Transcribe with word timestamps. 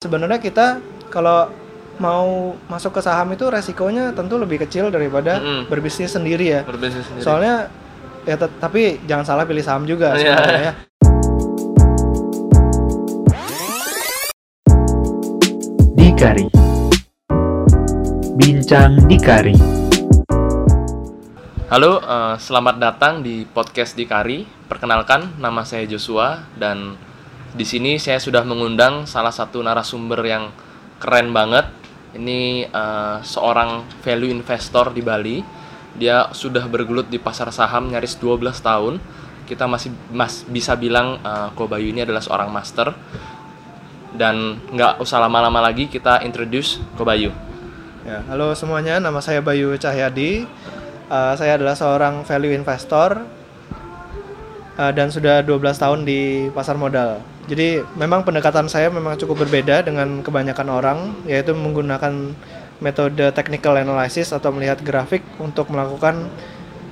Sebenarnya 0.00 0.40
kita 0.40 0.80
kalau 1.12 1.52
mau 2.00 2.56
masuk 2.72 2.96
ke 2.96 3.00
saham 3.04 3.36
itu 3.36 3.44
resikonya 3.52 4.16
tentu 4.16 4.40
lebih 4.40 4.64
kecil 4.64 4.88
daripada 4.88 5.36
Mm-mm. 5.36 5.68
berbisnis 5.68 6.16
sendiri 6.16 6.56
ya. 6.56 6.60
berbisnis 6.64 7.04
sendiri. 7.04 7.20
Soalnya 7.20 7.68
ya 8.24 8.40
tapi 8.40 8.96
jangan 9.04 9.28
salah 9.28 9.44
pilih 9.44 9.60
saham 9.60 9.84
juga 9.84 10.16
Iya. 10.16 10.32
sebenarnya 10.40 10.62
ya. 10.64 10.72
Dikari 15.92 16.46
Bincang 18.38 19.04
Dikari 19.04 19.56
Halo, 21.70 22.02
eh, 22.02 22.34
selamat 22.34 22.82
datang 22.82 23.22
di 23.22 23.46
podcast 23.46 23.94
Dikari. 23.94 24.42
Perkenalkan, 24.66 25.38
nama 25.38 25.62
saya 25.62 25.86
Joshua 25.86 26.42
dan 26.58 26.98
di 27.50 27.66
sini 27.66 27.98
saya 27.98 28.22
sudah 28.22 28.46
mengundang 28.46 29.10
salah 29.10 29.34
satu 29.34 29.58
narasumber 29.58 30.22
yang 30.22 30.54
keren 31.02 31.34
banget. 31.34 31.66
Ini 32.14 32.70
eh, 32.70 33.16
seorang 33.22 33.86
value 34.02 34.30
investor 34.30 34.94
di 34.94 35.02
Bali. 35.02 35.38
Dia 35.98 36.30
sudah 36.30 36.64
bergelut 36.70 37.10
di 37.10 37.18
pasar 37.18 37.50
saham 37.50 37.90
nyaris 37.90 38.14
12 38.18 38.54
tahun. 38.62 38.94
Kita 39.50 39.66
masih 39.66 39.90
mas 40.14 40.46
bisa 40.46 40.78
bilang 40.78 41.18
eh, 41.22 41.48
Ko 41.58 41.66
Bayu 41.66 41.90
ini 41.90 42.06
adalah 42.06 42.22
seorang 42.22 42.50
master. 42.50 42.94
Dan 44.10 44.58
nggak 44.70 44.98
usah 45.02 45.22
lama-lama 45.22 45.62
lagi 45.62 45.86
kita 45.86 46.22
introduce 46.22 46.78
Ko 46.94 47.02
Bayu. 47.02 47.30
Ya, 48.00 48.24
halo 48.32 48.56
semuanya, 48.56 48.96
nama 48.96 49.20
saya 49.20 49.44
Bayu 49.44 49.76
Cahyadi. 49.76 50.48
Uh, 51.10 51.34
saya 51.36 51.58
adalah 51.58 51.76
seorang 51.76 52.22
value 52.24 52.54
investor 52.54 53.26
uh, 54.80 54.92
dan 54.94 55.12
sudah 55.12 55.44
12 55.44 55.76
tahun 55.76 56.00
di 56.08 56.48
pasar 56.54 56.80
modal. 56.80 57.20
Jadi 57.50 57.82
memang 57.98 58.22
pendekatan 58.22 58.70
saya 58.70 58.94
memang 58.94 59.18
cukup 59.18 59.42
berbeda 59.42 59.82
dengan 59.82 60.22
kebanyakan 60.22 60.68
orang, 60.70 60.98
yaitu 61.26 61.50
menggunakan 61.50 62.30
metode 62.78 63.26
technical 63.34 63.74
analysis 63.74 64.30
atau 64.30 64.54
melihat 64.54 64.78
grafik 64.86 65.26
untuk 65.42 65.66
melakukan 65.66 66.30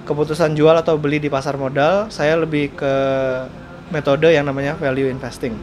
keputusan 0.03 0.59
jual 0.59 0.75
atau 0.75 0.99
beli 0.99 1.23
di 1.23 1.31
pasar 1.31 1.55
modal. 1.55 2.11
Saya 2.11 2.35
lebih 2.35 2.75
ke 2.75 2.95
metode 3.95 4.35
yang 4.35 4.51
namanya 4.51 4.75
value 4.75 5.07
investing. 5.07 5.55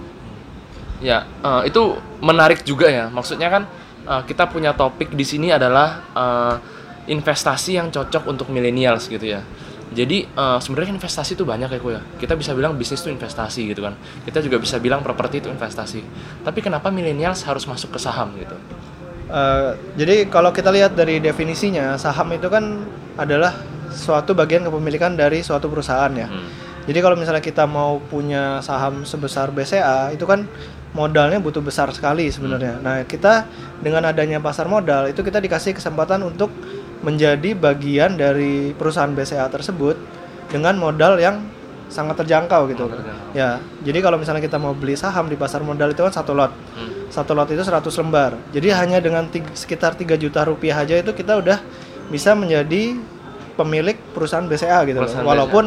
Ya, 1.03 1.27
eh, 1.43 1.67
itu 1.67 1.99
menarik 2.23 2.63
juga 2.63 2.88
ya. 2.88 3.11
Maksudnya 3.11 3.51
kan 3.51 3.67
eh, 4.07 4.21
kita 4.23 4.47
punya 4.47 4.71
topik 4.71 5.11
di 5.11 5.27
sini 5.27 5.51
adalah 5.51 6.07
eh, 6.16 6.55
investasi 7.11 7.75
yang 7.75 7.91
cocok 7.91 8.31
untuk 8.31 8.47
millennials 8.47 9.11
gitu 9.11 9.27
ya. 9.27 9.43
Jadi 9.94 10.25
eh, 10.25 10.59
sebenarnya 10.64 10.97
investasi 10.97 11.38
itu 11.38 11.45
banyak 11.45 11.69
ya 11.69 11.78
kok 11.78 11.91
ya. 11.94 12.02
Kita 12.17 12.33
bisa 12.33 12.58
bilang 12.58 12.73
bisnis 12.73 13.03
itu 13.05 13.14
investasi 13.14 13.69
gitu 13.69 13.86
kan. 13.86 13.94
Kita 14.25 14.41
juga 14.41 14.58
bisa 14.58 14.81
bilang 14.81 15.05
properti 15.05 15.45
itu 15.45 15.52
investasi. 15.52 16.02
Tapi 16.41 16.59
kenapa 16.64 16.89
millennials 16.89 17.45
harus 17.45 17.69
masuk 17.69 17.94
ke 17.94 18.00
saham 18.02 18.33
gitu? 18.39 18.58
Eh, 19.25 19.72
jadi 19.97 20.30
kalau 20.30 20.50
kita 20.53 20.69
lihat 20.69 20.94
dari 20.94 21.17
definisinya, 21.22 21.97
saham 21.97 22.33
itu 22.33 22.50
kan 22.50 22.86
adalah 23.17 23.53
suatu 23.94 24.33
bagian 24.33 24.66
kepemilikan 24.66 25.13
dari 25.13 25.41
suatu 25.41 25.69
perusahaan 25.69 26.11
ya. 26.13 26.30
Hmm. 26.30 26.50
Jadi 26.86 27.00
kalau 27.02 27.17
misalnya 27.17 27.41
kita 27.41 27.66
mau 27.66 27.97
punya 27.97 28.61
saham 28.61 29.02
sebesar 29.09 29.50
BCA, 29.50 30.13
itu 30.13 30.22
kan 30.30 30.45
modalnya 30.94 31.41
butuh 31.41 31.59
besar 31.59 31.89
sekali 31.89 32.30
sebenarnya. 32.30 32.78
Nah, 32.80 33.02
kita 33.09 33.50
dengan 33.81 34.06
adanya 34.06 34.38
pasar 34.38 34.69
modal 34.69 35.09
itu 35.09 35.25
kita 35.25 35.41
dikasih 35.41 35.73
kesempatan 35.73 36.22
untuk 36.23 36.53
menjadi 37.01 37.51
bagian 37.53 38.15
dari 38.15 38.71
perusahaan 38.71 39.11
BCA 39.11 39.47
tersebut 39.47 39.95
dengan 40.47 40.77
modal 40.77 41.17
yang 41.17 41.43
sangat 41.88 42.21
terjangkau 42.23 42.65
gitu. 42.69 42.85
Sangat 42.88 43.01
terjangkau. 43.03 43.38
Ya, 43.38 43.59
jadi 43.83 43.99
kalau 43.99 44.17
misalnya 44.17 44.41
kita 44.41 44.57
mau 44.57 44.73
beli 44.73 44.95
saham 44.95 45.27
di 45.27 45.35
pasar 45.35 45.61
modal 45.61 45.91
itu 45.91 46.01
kan 46.01 46.13
satu 46.13 46.31
lot. 46.33 46.51
Hmm. 46.73 47.07
Satu 47.11 47.33
lot 47.33 47.47
itu 47.47 47.61
100 47.61 47.85
lembar. 48.01 48.35
Jadi 48.49 48.67
hanya 48.73 48.97
dengan 48.97 49.27
tig- 49.29 49.53
sekitar 49.53 49.93
3 49.93 50.16
juta 50.16 50.41
rupiah 50.43 50.81
aja 50.81 50.95
itu 50.97 51.11
kita 51.11 51.38
udah 51.38 51.61
bisa 52.09 52.33
menjadi 52.33 52.97
pemilik 53.55 53.95
perusahaan 54.11 54.43
BCA 54.43 54.83
gitu. 54.83 54.99
loh. 54.99 55.07
Perusahaan 55.07 55.25
Walaupun 55.25 55.66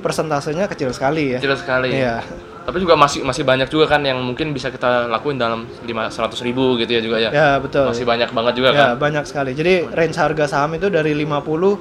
persentasenya 0.00 0.68
kecil 0.68 0.92
sekali 0.92 1.34
ya. 1.34 1.38
Kecil 1.40 1.56
sekali. 1.56 1.88
Iya. 1.90 2.20
Tapi 2.64 2.80
juga 2.80 2.96
masih 2.96 3.20
masih 3.20 3.44
banyak 3.44 3.68
juga 3.68 3.84
kan 3.86 4.00
yang 4.00 4.16
mungkin 4.24 4.56
bisa 4.56 4.72
kita 4.72 5.04
lakuin 5.06 5.36
dalam 5.36 5.68
500 5.84 6.16
ribu 6.40 6.80
gitu 6.80 6.96
ya 6.96 7.00
juga 7.04 7.16
ya. 7.20 7.30
Ya, 7.30 7.50
betul. 7.60 7.92
Masih 7.92 8.08
banyak 8.08 8.32
banget 8.32 8.52
juga 8.56 8.68
Ya, 8.72 8.76
kan. 8.76 8.88
banyak 8.96 9.24
sekali. 9.28 9.52
Jadi 9.52 9.84
range 9.92 10.16
harga 10.16 10.44
saham 10.48 10.72
itu 10.74 10.88
dari 10.88 11.12
50 11.12 11.76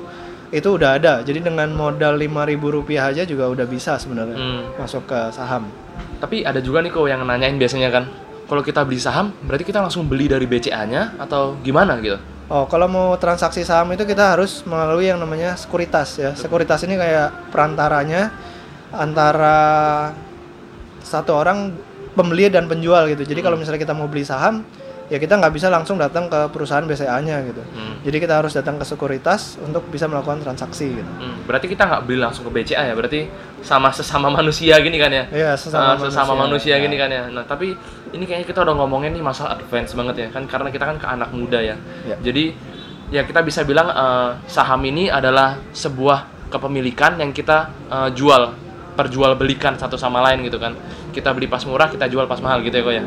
itu 0.52 0.70
udah 0.70 1.00
ada. 1.00 1.14
Jadi 1.24 1.40
dengan 1.40 1.72
modal 1.72 2.20
5.000 2.20 2.68
rupiah 2.70 3.10
aja 3.10 3.24
juga 3.24 3.48
udah 3.48 3.64
bisa 3.64 3.96
sebenarnya 3.96 4.36
Hmm. 4.36 4.62
masuk 4.76 5.08
ke 5.08 5.20
saham. 5.32 5.72
Tapi 6.20 6.44
ada 6.44 6.60
juga 6.60 6.84
nih 6.84 6.92
kok 6.92 7.08
yang 7.08 7.24
nanyain 7.24 7.56
biasanya 7.56 7.88
kan, 7.90 8.04
kalau 8.44 8.60
kita 8.60 8.84
beli 8.84 9.00
saham, 9.00 9.32
berarti 9.40 9.64
kita 9.64 9.80
langsung 9.80 10.04
beli 10.06 10.28
dari 10.28 10.44
BCA-nya 10.44 11.16
atau 11.18 11.56
gimana 11.64 11.96
gitu? 12.04 12.20
Oh, 12.52 12.68
kalau 12.68 12.86
mau 12.86 13.16
transaksi 13.16 13.64
saham 13.64 13.96
itu 13.96 14.04
kita 14.04 14.36
harus 14.36 14.62
melalui 14.68 15.08
yang 15.08 15.18
namanya 15.18 15.56
sekuritas 15.56 16.20
ya. 16.20 16.36
Sekuritas 16.36 16.84
ini 16.84 17.00
kayak 17.00 17.50
perantaranya 17.50 18.30
antara 18.94 19.58
satu 21.04 21.36
orang 21.36 21.76
pembeli 22.14 22.48
dan 22.48 22.66
penjual 22.66 23.06
gitu. 23.06 23.22
Jadi 23.22 23.40
kalau 23.40 23.56
misalnya 23.56 23.78
kita 23.78 23.92
mau 23.92 24.08
beli 24.08 24.24
saham, 24.24 24.64
ya 25.10 25.18
kita 25.18 25.36
nggak 25.36 25.52
bisa 25.52 25.68
langsung 25.68 25.98
datang 25.98 26.30
ke 26.30 26.50
perusahaan 26.50 26.82
BCA-nya 26.82 27.44
gitu. 27.44 27.60
Hmm. 27.74 28.00
Jadi 28.02 28.18
kita 28.18 28.40
harus 28.40 28.54
datang 28.54 28.78
ke 28.78 28.86
sekuritas 28.86 29.58
untuk 29.60 29.84
bisa 29.90 30.06
melakukan 30.08 30.40
transaksi 30.40 30.94
gitu. 30.94 31.12
Hmm, 31.20 31.44
berarti 31.44 31.68
kita 31.68 31.84
nggak 31.84 32.02
beli 32.06 32.18
langsung 32.18 32.48
ke 32.48 32.52
BCA 32.54 32.88
ya, 32.88 32.94
berarti 32.94 33.28
sama 33.62 33.90
sesama 33.90 34.30
manusia 34.30 34.78
gini 34.80 34.96
kan 34.96 35.12
ya? 35.12 35.24
Iya, 35.30 35.52
sesama 35.58 35.94
Ah, 35.94 35.98
sesama 36.00 36.34
manusia, 36.38 36.78
Ya. 36.78 36.84
gini 36.84 36.96
kan 36.96 37.10
ya. 37.10 37.28
Nah, 37.28 37.44
tapi 37.44 37.74
ini 38.14 38.24
kayaknya 38.24 38.46
kita 38.46 38.62
udah 38.62 38.76
ngomongin 38.78 39.12
nih 39.12 39.24
masalah 39.24 39.58
advance 39.58 39.92
banget 39.92 40.16
ya 40.18 40.28
kan 40.30 40.46
karena 40.46 40.70
kita 40.70 40.86
kan 40.86 40.98
ke 41.02 41.08
anak 41.10 41.30
muda 41.34 41.58
ya. 41.58 41.76
Ya. 42.06 42.16
Jadi 42.22 42.54
ya 43.10 43.26
kita 43.26 43.42
bisa 43.42 43.66
bilang 43.66 43.90
eh, 43.90 44.30
saham 44.46 44.86
ini 44.86 45.10
adalah 45.10 45.58
sebuah 45.74 46.30
kepemilikan 46.54 47.18
yang 47.18 47.34
kita 47.34 47.74
eh, 47.90 48.10
jual, 48.14 48.54
perjualbelikan 48.94 49.76
satu 49.78 49.98
sama 49.98 50.22
lain 50.30 50.46
gitu 50.46 50.58
kan. 50.62 50.78
Kita 51.14 51.34
beli 51.34 51.50
pas 51.50 51.62
murah, 51.66 51.90
kita 51.90 52.06
jual 52.10 52.26
pas 52.30 52.40
mahal 52.40 52.62
gitu 52.66 52.74
ya 52.74 52.84
kok 52.86 52.94
ya. 52.94 53.04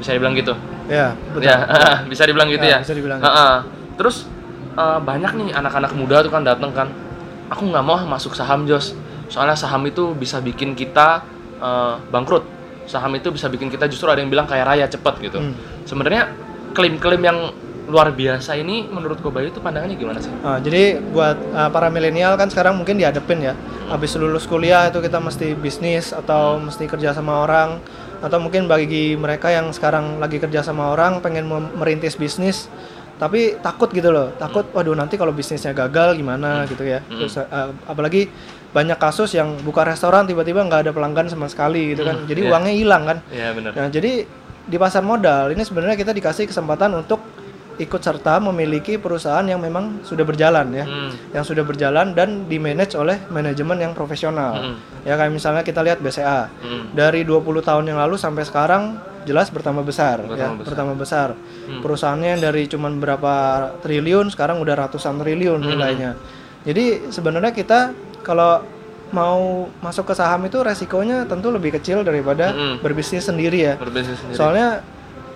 Bisa 0.00 0.10
dibilang 0.16 0.34
gitu. 0.36 0.52
Ya, 0.90 1.14
betul. 1.32 1.46
Ya, 1.46 1.56
bisa 2.10 2.22
dibilang 2.26 2.48
gitu 2.50 2.64
Ya, 2.66 2.76
ya. 2.76 2.78
bisa 2.82 2.94
dibilang 2.96 3.20
Heeh. 3.22 3.54
Terus 4.00 4.26
eh, 4.74 4.98
banyak 5.00 5.32
nih 5.36 5.48
anak-anak 5.54 5.92
muda 5.94 6.24
tuh 6.24 6.32
kan 6.32 6.42
datang 6.42 6.72
kan. 6.72 6.88
Aku 7.52 7.66
nggak 7.68 7.84
mau 7.84 7.98
masuk 8.08 8.32
saham 8.34 8.64
Jos. 8.64 8.96
Soalnya 9.30 9.54
saham 9.54 9.86
itu 9.86 10.16
bisa 10.16 10.40
bikin 10.42 10.72
kita 10.74 11.22
eh, 11.60 11.94
bangkrut. 12.10 12.42
Saham 12.90 13.14
itu 13.14 13.30
bisa 13.30 13.46
bikin 13.46 13.70
kita 13.70 13.86
justru 13.86 14.10
ada 14.10 14.18
yang 14.18 14.32
bilang 14.32 14.48
kaya 14.48 14.66
raya 14.66 14.90
cepet 14.90 15.30
gitu. 15.30 15.38
Hmm. 15.38 15.54
Sebenarnya 15.86 16.32
klaim-klaim 16.74 17.22
yang 17.22 17.38
luar 17.90 18.14
biasa 18.14 18.54
ini 18.54 18.86
menurut 18.86 19.18
Kobayu 19.18 19.50
itu 19.50 19.58
pandangannya 19.58 19.98
gimana 19.98 20.22
sih? 20.22 20.30
Ah, 20.46 20.62
jadi 20.62 21.02
buat 21.02 21.36
ah, 21.52 21.68
para 21.68 21.90
milenial 21.90 22.38
kan 22.38 22.46
sekarang 22.46 22.78
mungkin 22.78 22.96
dihadepin 22.96 23.42
ya. 23.42 23.54
Habis 23.90 24.14
lulus 24.14 24.46
kuliah 24.46 24.88
itu 24.88 25.02
kita 25.02 25.18
mesti 25.18 25.58
bisnis 25.58 26.14
atau 26.14 26.62
mesti 26.62 26.86
kerja 26.86 27.10
sama 27.10 27.42
orang 27.42 27.82
atau 28.22 28.38
mungkin 28.38 28.70
bagi 28.70 29.18
mereka 29.18 29.50
yang 29.50 29.74
sekarang 29.74 30.22
lagi 30.22 30.38
kerja 30.38 30.62
sama 30.62 30.94
orang 30.94 31.18
pengen 31.24 31.50
merintis 31.74 32.14
bisnis 32.14 32.70
tapi 33.20 33.60
takut 33.60 33.92
gitu 33.92 34.08
loh. 34.08 34.32
Takut 34.38 34.64
waduh 34.72 34.96
nanti 34.96 35.20
kalau 35.20 35.34
bisnisnya 35.34 35.76
gagal 35.76 36.16
gimana 36.16 36.64
gitu 36.70 36.86
ya. 36.86 37.04
Hmm. 37.04 37.20
Terus 37.20 37.34
ah, 37.42 37.74
apalagi 37.90 38.30
banyak 38.70 38.96
kasus 39.02 39.34
yang 39.34 39.58
buka 39.66 39.82
restoran 39.82 40.30
tiba-tiba 40.30 40.62
nggak 40.62 40.86
ada 40.86 40.92
pelanggan 40.94 41.26
sama 41.26 41.50
sekali 41.50 41.92
gitu 41.92 42.06
kan. 42.06 42.22
Hmm, 42.22 42.26
Jadi 42.30 42.40
iya. 42.46 42.50
uangnya 42.54 42.74
hilang 42.78 43.02
kan. 43.02 43.18
Iya 43.34 43.48
benar. 43.52 43.72
Nah, 43.74 43.88
jadi 43.90 44.12
di 44.70 44.76
pasar 44.78 45.02
modal 45.02 45.50
ini 45.50 45.66
sebenarnya 45.66 45.98
kita 45.98 46.14
dikasih 46.14 46.46
kesempatan 46.46 46.94
untuk 46.94 47.18
ikut 47.80 47.98
serta 47.98 48.36
memiliki 48.38 49.00
perusahaan 49.00 49.42
yang 49.42 49.56
memang 49.56 50.04
sudah 50.04 50.20
berjalan 50.22 50.68
ya. 50.70 50.84
Hmm. 50.84 51.10
Yang 51.32 51.44
sudah 51.48 51.64
berjalan 51.64 52.12
dan 52.12 52.44
di 52.44 52.60
manage 52.60 52.92
oleh 52.92 53.16
manajemen 53.26 53.80
yang 53.80 53.92
profesional. 53.92 54.52
Hmm. 54.54 54.76
Ya 55.02 55.16
kayak 55.16 55.32
misalnya 55.32 55.64
kita 55.64 55.80
lihat 55.80 55.98
BCA. 55.98 56.52
Hmm. 56.60 56.92
Dari 56.92 57.24
20 57.24 57.40
tahun 57.60 57.88
yang 57.88 57.96
lalu 57.96 58.14
sampai 58.14 58.44
sekarang 58.44 59.00
jelas 59.20 59.48
bertambah 59.48 59.84
besar 59.84 60.20
Bertambah 60.20 60.36
ya, 60.36 60.48
besar. 60.52 60.66
bertambah 60.68 60.96
besar. 60.96 61.28
Hmm. 61.32 61.80
Perusahaannya 61.80 62.28
yang 62.30 62.42
dari 62.42 62.62
cuman 62.66 62.92
berapa 62.96 63.32
triliun 63.80 64.28
sekarang 64.28 64.60
udah 64.60 64.74
ratusan 64.78 65.16
triliun 65.16 65.60
Hmm. 65.60 65.70
nilainya. 65.72 66.10
Jadi 66.60 67.08
sebenarnya 67.08 67.50
kita 67.50 67.96
kalau 68.20 68.60
mau 69.10 69.66
masuk 69.80 70.06
ke 70.06 70.14
saham 70.14 70.44
itu 70.44 70.60
resikonya 70.60 71.26
tentu 71.26 71.50
lebih 71.50 71.74
kecil 71.74 72.04
daripada 72.04 72.52
Hmm. 72.52 72.76
berbisnis 72.78 73.24
sendiri 73.24 73.58
ya. 73.58 73.74
Berbisnis 73.74 74.20
sendiri. 74.20 74.36
Soalnya 74.36 74.68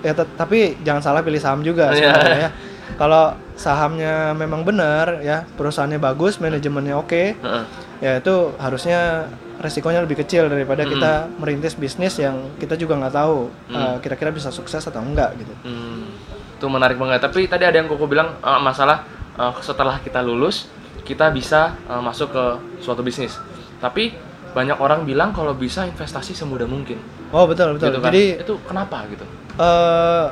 ya 0.05 0.13
tapi 0.15 0.77
jangan 0.85 1.01
salah 1.01 1.25
pilih 1.25 1.41
saham 1.41 1.65
juga 1.65 1.91
Iya. 1.91 2.13
sebenarnya 2.13 2.39
ya. 2.39 2.51
Kalau 2.95 3.25
sahamnya 3.57 4.37
memang 4.37 4.63
benar 4.63 5.19
ya, 5.19 5.49
perusahaannya 5.51 5.99
bagus, 5.99 6.37
manajemennya 6.37 6.95
oke, 6.95 7.25
Heeh. 7.35 7.65
ya 7.99 8.21
itu 8.21 8.35
harusnya 8.55 9.27
resikonya 9.57 10.05
lebih 10.05 10.21
kecil 10.21 10.47
daripada 10.47 10.85
Mm-mm. 10.85 10.93
kita 10.93 11.13
merintis 11.35 11.75
bisnis 11.75 12.15
yang 12.19 12.53
kita 12.55 12.77
juga 12.77 12.95
nggak 12.95 13.15
tahu 13.15 13.49
Mm. 13.67 13.75
uh, 13.75 13.97
kira-kira 13.99 14.31
bisa 14.31 14.51
sukses 14.51 14.85
atau 14.85 15.01
enggak 15.01 15.33
gitu. 15.35 15.55
Hmm, 15.65 16.07
itu 16.55 16.67
menarik 16.69 16.95
banget. 16.95 17.19
Tapi 17.19 17.49
tadi 17.49 17.65
ada 17.65 17.75
yang 17.75 17.89
koko 17.89 18.05
bilang 18.05 18.37
eh, 18.37 18.61
masalah 18.61 19.03
eh, 19.33 19.53
setelah 19.59 19.99
kita 19.99 20.21
lulus 20.21 20.69
kita 21.03 21.31
bisa 21.31 21.75
eh, 21.89 21.99
masuk 21.99 22.31
ke 22.31 22.45
suatu 22.79 23.01
bisnis. 23.01 23.41
Tapi 23.81 24.13
banyak 24.55 24.79
orang 24.79 25.03
bilang 25.03 25.35
kalau 25.35 25.53
bisa 25.53 25.83
investasi 25.85 26.33
semudah 26.33 26.65
mungkin. 26.65 26.97
Oh 27.35 27.45
betul 27.45 27.75
betul. 27.75 27.91
Gitu 27.91 27.99
kan. 27.99 28.09
Jadi 28.09 28.23
itu 28.41 28.55
kenapa 28.65 29.03
gitu? 29.11 29.27
eh 29.55 30.27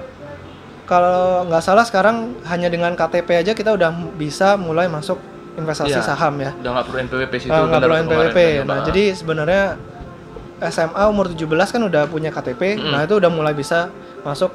kalau 0.82 1.46
nggak 1.46 1.62
salah 1.62 1.86
sekarang 1.86 2.34
hanya 2.44 2.66
dengan 2.66 2.92
KTP 2.92 3.38
aja 3.38 3.52
kita 3.54 3.70
udah 3.70 3.90
bisa 4.14 4.58
mulai 4.58 4.90
masuk 4.90 5.14
investasi 5.54 5.94
Iya. 5.94 6.02
saham 6.04 6.34
ya. 6.38 6.50
Udah 6.58 6.70
nggak 6.74 6.86
perlu 6.86 6.98
NPWP 7.02 7.32
sih 7.38 7.48
Eh, 7.48 7.54
nggak 7.54 7.80
perlu 7.80 7.96
NPWP. 8.02 8.38
Nah, 8.64 8.78
jadi 8.82 9.02
sebenarnya 9.12 9.64
SMA 10.62 11.02
umur 11.06 11.26
17 11.28 11.46
kan 11.70 11.82
udah 11.82 12.02
punya 12.06 12.30
KTP. 12.30 12.78
Mm-mm. 12.78 12.92
Nah, 12.94 13.02
itu 13.02 13.14
udah 13.18 13.30
mulai 13.30 13.52
bisa 13.52 13.90
masuk 14.22 14.50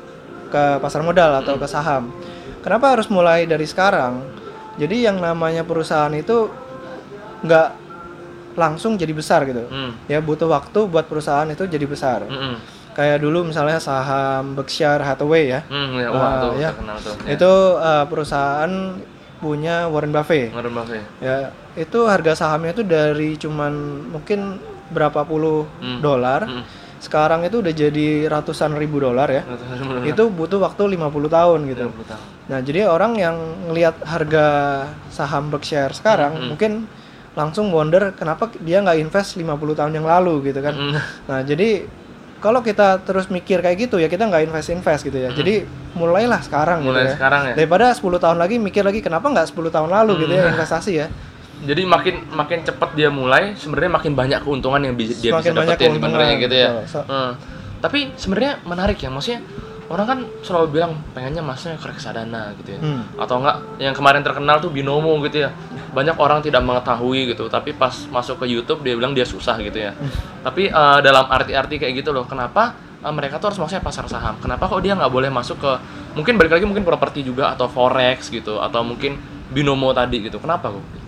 ke 0.48 0.64
pasar 0.80 1.04
modal 1.04 1.44
atau 1.44 1.56
ke 1.56 1.68
saham. 1.68 2.12
Kenapa 2.64 2.96
harus 2.96 3.08
mulai 3.08 3.44
dari 3.44 3.68
sekarang? 3.68 4.24
Jadi 4.76 5.04
yang 5.04 5.20
namanya 5.20 5.64
perusahaan 5.64 6.12
itu 6.12 6.48
nggak 7.42 7.68
langsung 8.58 8.98
jadi 8.98 9.14
besar 9.14 9.46
gitu. 9.46 9.70
Hmm. 9.70 9.94
Ya 10.06 10.18
butuh 10.20 10.50
waktu 10.50 10.84
buat 10.84 11.06
perusahaan 11.06 11.46
itu 11.46 11.64
jadi 11.64 11.86
besar. 11.86 12.26
Mm-mm. 12.26 12.58
Kayak 12.92 13.22
dulu 13.22 13.46
misalnya 13.46 13.78
saham 13.78 14.58
Berkshire 14.58 15.00
Hathaway 15.00 15.54
ya. 15.54 15.62
Hmm, 15.70 15.94
ya, 15.96 16.10
wah 16.10 16.18
Ah, 16.20 16.36
tuh 16.42 16.52
ya. 16.58 16.70
terkenal 16.74 16.98
tuh. 16.98 17.16
Ya. 17.22 17.38
Itu 17.38 17.52
eh, 17.78 18.06
perusahaan 18.10 18.74
punya 19.38 19.86
Warren 19.86 20.10
Buffett. 20.10 20.50
Warren 20.50 20.74
Buffett. 20.74 21.06
Ya, 21.22 21.54
itu 21.78 22.00
harga 22.04 22.34
sahamnya 22.34 22.74
itu 22.74 22.82
dari 22.82 23.38
cuman 23.38 23.74
mungkin 24.10 24.58
berapa 24.90 25.22
puluh 25.22 25.70
Hmm. 25.78 26.02
dolar. 26.02 26.50
Hmm. 26.50 26.66
Sekarang 26.98 27.46
itu 27.46 27.62
udah 27.62 27.70
jadi 27.70 28.26
ratusan 28.26 28.74
ribu 28.74 28.98
dolar 28.98 29.30
ya. 29.30 29.46
Itu 30.02 30.34
butuh 30.34 30.58
waktu 30.58 30.98
50 30.98 31.30
tahun 31.30 31.70
gitu. 31.70 31.94
Nah, 32.50 32.60
jadi 32.60 32.90
orang 32.90 33.14
yang 33.14 33.38
ngelihat 33.70 34.02
harga 34.02 34.46
saham 35.08 35.54
Berkshire 35.54 35.94
sekarang 35.94 36.34
Hmm, 36.34 36.42
hmm. 36.42 36.50
mungkin 36.50 36.72
langsung 37.38 37.70
wonder 37.70 38.12
kenapa 38.12 38.50
dia 38.58 38.82
nggak 38.82 38.98
invest 39.00 39.38
50 39.38 39.46
tahun 39.72 39.94
yang 39.94 40.04
lalu 40.04 40.50
gitu 40.50 40.58
kan. 40.58 40.74
Hmm. 40.74 40.98
Nah, 41.24 41.40
jadi 41.42 41.86
kalau 42.38 42.60
kita 42.60 43.00
terus 43.00 43.30
mikir 43.30 43.62
kayak 43.62 43.78
gitu 43.80 43.98
ya 43.98 44.06
kita 44.06 44.26
nggak 44.26 44.44
invest 44.44 44.70
invest 44.70 45.02
gitu 45.04 45.16
ya. 45.16 45.30
Jadi 45.32 45.62
mulailah 45.94 46.42
sekarang 46.42 46.82
Hmm. 46.82 46.90
Mulai 46.90 46.98
gitu 47.00 47.08
ya. 47.08 47.16
sekarang 47.16 47.42
ya. 47.44 47.54
Daripada 47.56 47.86
10 47.92 48.18
tahun 48.18 48.38
lagi 48.38 48.56
mikir 48.58 48.82
lagi 48.82 49.00
kenapa 49.00 49.26
nggak 49.28 49.48
10 49.48 49.70
tahun 49.70 49.90
lalu 49.92 50.12
gitu 50.20 50.34
ya 50.34 50.50
investasi 50.50 50.92
ya. 50.96 51.08
Jadi 51.70 51.82
makin 51.86 52.16
makin 52.32 52.60
cepat 52.62 52.94
dia 52.94 53.10
mulai, 53.10 53.54
sebenarnya 53.54 53.90
makin 53.92 54.14
banyak 54.14 54.40
keuntungan 54.42 54.78
yang 54.80 54.94
bisa 54.94 55.14
dia 55.16 55.34
Semakin 55.34 55.52
bisa 55.52 55.62
dapetin 55.68 55.90
sebenarnya 55.94 56.34
gitu 56.38 56.56
ya. 56.56 56.70
betul. 56.76 56.86
So- 56.92 57.06
Hmm. 57.06 57.32
Tapi 57.78 58.00
sebenarnya 58.14 58.54
menarik 58.64 58.98
ya, 58.98 59.10
maksudnya 59.10 59.42
orang 59.88 60.06
kan 60.06 60.20
selalu 60.44 60.80
bilang 60.80 60.92
pengennya 61.16 61.40
masuknya 61.40 61.80
ke 61.80 61.88
reksadana 61.88 62.52
gitu 62.60 62.76
ya. 62.76 62.80
Hmm. 62.84 63.04
Atau 63.16 63.40
enggak 63.40 63.58
yang 63.80 63.96
kemarin 63.96 64.22
terkenal 64.24 64.60
tuh 64.60 64.72
binomo 64.72 65.16
gitu 65.24 65.48
ya. 65.48 65.50
Banyak 65.96 66.20
orang 66.20 66.44
tidak 66.44 66.62
mengetahui 66.68 67.32
gitu, 67.32 67.48
tapi 67.48 67.72
pas 67.72 67.94
masuk 68.12 68.44
ke 68.44 68.52
YouTube 68.52 68.84
dia 68.84 68.94
bilang 69.00 69.16
dia 69.16 69.24
susah 69.24 69.56
gitu 69.64 69.80
ya. 69.80 69.96
Hmm. 69.96 70.12
Tapi 70.44 70.68
eh, 70.68 71.00
dalam 71.00 71.26
arti-arti 71.32 71.80
kayak 71.80 72.04
gitu 72.04 72.12
loh, 72.12 72.28
kenapa 72.28 72.76
eh, 73.00 73.14
mereka 73.16 73.40
tuh 73.40 73.52
harus 73.52 73.60
masuknya 73.64 73.84
pasar 73.84 74.06
saham? 74.12 74.36
Kenapa 74.44 74.68
kok 74.68 74.84
dia 74.84 74.94
nggak 74.94 75.12
boleh 75.12 75.32
masuk 75.32 75.58
ke 75.64 75.72
mungkin 76.20 76.36
balik 76.36 76.60
lagi 76.60 76.66
mungkin 76.68 76.84
properti 76.84 77.24
juga 77.24 77.56
atau 77.56 77.72
forex 77.72 78.28
gitu 78.28 78.60
atau 78.60 78.84
mungkin 78.84 79.16
binomo 79.48 79.96
tadi 79.96 80.28
gitu. 80.28 80.44
Kenapa 80.44 80.68
kok? 80.76 81.07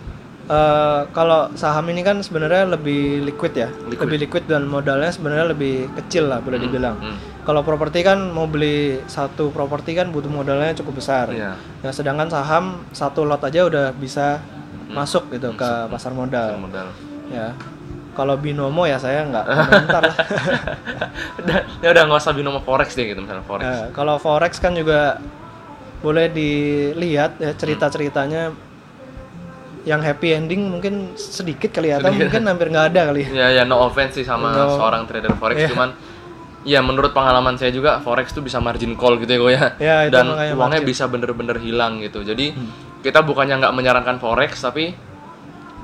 Eh, 0.50 1.02
kalau 1.14 1.46
saham 1.54 1.86
ini 1.86 2.02
kan 2.02 2.18
sebenarnya 2.18 2.66
lebih 2.66 3.22
liquid 3.22 3.54
ya, 3.54 3.70
Liquid. 3.86 4.02
lebih 4.02 4.18
liquid 4.20 4.44
dan 4.44 4.66
modalnya 4.66 5.06
sebenarnya 5.06 5.46
lebih 5.48 5.86
kecil 5.94 6.26
lah 6.26 6.42
boleh 6.42 6.58
Hmm, 6.58 6.66
dibilang. 6.66 6.96
hmm. 6.98 7.16
Kalau 7.40 7.62
properti 7.62 8.02
kan 8.02 8.18
mau 8.28 8.44
beli 8.44 8.98
satu 9.06 9.48
properti 9.48 9.94
kan 9.94 10.10
butuh 10.10 10.26
modalnya 10.28 10.74
cukup 10.74 10.98
besar. 10.98 11.30
Iya. 11.30 11.54
Nah, 11.54 11.92
sedangkan 11.94 12.26
saham 12.28 12.82
satu 12.90 13.22
lot 13.22 13.38
aja 13.40 13.62
udah 13.62 13.94
bisa 13.94 14.42
Hmm. 14.42 14.98
masuk 14.98 15.30
gitu 15.30 15.54
ke 15.54 15.70
pasar 15.86 16.10
modal. 16.10 16.50
Pasar 16.50 16.58
modal. 16.60 16.86
Ya. 17.30 17.54
Kalau 18.10 18.34
binomo 18.34 18.82
ya 18.84 18.98
saya 18.98 19.22
nggak 19.22 19.44
komentar 19.70 20.02
lah. 20.02 20.16
udah, 21.40 21.58
ya 21.78 21.88
udah 21.88 22.02
nggak 22.04 22.18
usah 22.18 22.34
binomo 22.34 22.58
forex 22.58 22.92
deh 22.92 23.06
gitu 23.06 23.22
misalnya 23.22 23.46
forex. 23.46 23.64
Ya, 23.64 23.86
kalau 23.92 24.18
forex 24.18 24.58
kan 24.58 24.74
juga 24.74 25.22
boleh 26.00 26.26
dilihat 26.26 27.38
ya 27.38 27.54
cerita-ceritanya 27.54 28.50
yang 29.82 30.00
happy 30.00 30.32
ending 30.32 30.68
mungkin 30.68 30.94
sedikit 31.14 31.70
kali 31.70 31.88
ya, 31.88 31.96
atau 31.96 32.10
mungkin 32.10 32.44
hampir 32.44 32.68
nggak 32.68 32.86
ada 32.90 33.00
kali. 33.08 33.22
Ya 33.26 33.48
ya 33.50 33.62
no 33.64 33.80
offense 33.80 34.14
sih 34.14 34.24
sama 34.24 34.52
No. 34.52 34.76
seorang 34.76 35.04
trader 35.04 35.32
forex 35.34 35.56
Iya. 35.56 35.68
cuman 35.72 35.90
ya 36.60 36.80
menurut 36.80 37.10
pengalaman 37.10 37.56
saya 37.56 37.70
juga 37.70 37.96
forex 37.98 38.30
tuh 38.30 38.40
bisa 38.40 38.58
margin 38.58 38.92
call 38.92 39.16
gitu 39.16 39.30
ya 39.30 39.38
gue 39.38 39.52
ya. 39.52 39.66
Ya, 39.78 39.96
itu 40.04 40.12
Dan 40.12 40.28
uangnya 40.28 40.52
margin. 40.54 40.76
Hmm. 40.76 40.86
bisa 40.86 41.04
bener-bener 41.06 41.56
hilang 41.56 41.98
gitu. 41.98 42.20
Jadi 42.20 42.52
kita 43.00 43.24
bukannya 43.24 43.56
nggak 43.56 43.72
menyarankan 43.72 44.16
forex 44.16 44.60
tapi 44.60 44.92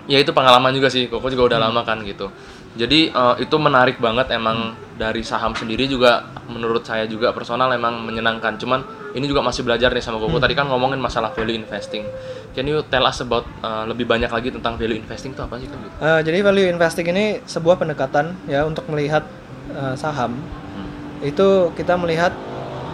ya 0.05 0.19
itu 0.19 0.31
pengalaman 0.31 0.71
juga 0.71 0.87
sih. 0.87 1.09
Koko 1.09 1.27
juga 1.27 1.57
udah 1.57 1.59
Hmm. 1.59 1.73
lama 1.73 1.81
kan 1.83 2.05
gitu. 2.05 2.29
Jadi 2.77 3.09
eh, 3.09 3.35
itu 3.41 3.57
menarik 3.57 3.97
banget 3.97 4.29
emang 4.31 4.77
dari 4.97 5.21
saham 5.21 5.53
sendiri 5.53 5.85
juga 5.85 6.25
menurut 6.47 6.85
saya 6.85 7.05
juga 7.05 7.33
personal 7.33 7.73
emang 7.73 8.01
menyenangkan. 8.01 8.57
Cuman 8.57 8.81
ini 9.13 9.25
juga 9.25 9.41
masih 9.41 9.65
belajar 9.65 9.89
nih 9.91 10.01
sama 10.01 10.21
Hmm. 10.21 10.29
Koko. 10.29 10.37
Tadi 10.39 10.53
kan 10.53 10.69
ngomongin 10.69 11.01
masalah 11.01 11.33
value 11.33 11.57
investing. 11.57 12.05
Can 12.53 12.65
you 12.65 12.85
tell 12.87 13.03
us 13.03 13.19
about 13.19 13.45
eh, 13.61 13.85
lebih 13.87 14.05
banyak 14.05 14.29
lagi 14.29 14.49
tentang 14.51 14.77
value 14.77 14.97
investing 14.97 15.33
itu 15.33 15.41
apa 15.41 15.57
sih 15.57 15.69
kan? 15.69 15.79
Eh, 15.81 16.21
jadi 16.23 16.39
value 16.41 16.69
investing 16.69 17.09
ini 17.09 17.41
sebuah 17.43 17.77
pendekatan 17.77 18.37
ya 18.45 18.63
untuk 18.63 18.85
melihat 18.87 19.25
eh, 19.73 19.97
saham 19.97 20.37
Hmm. 20.77 20.89
itu 21.25 21.73
kita 21.73 21.97
melihat 21.97 22.37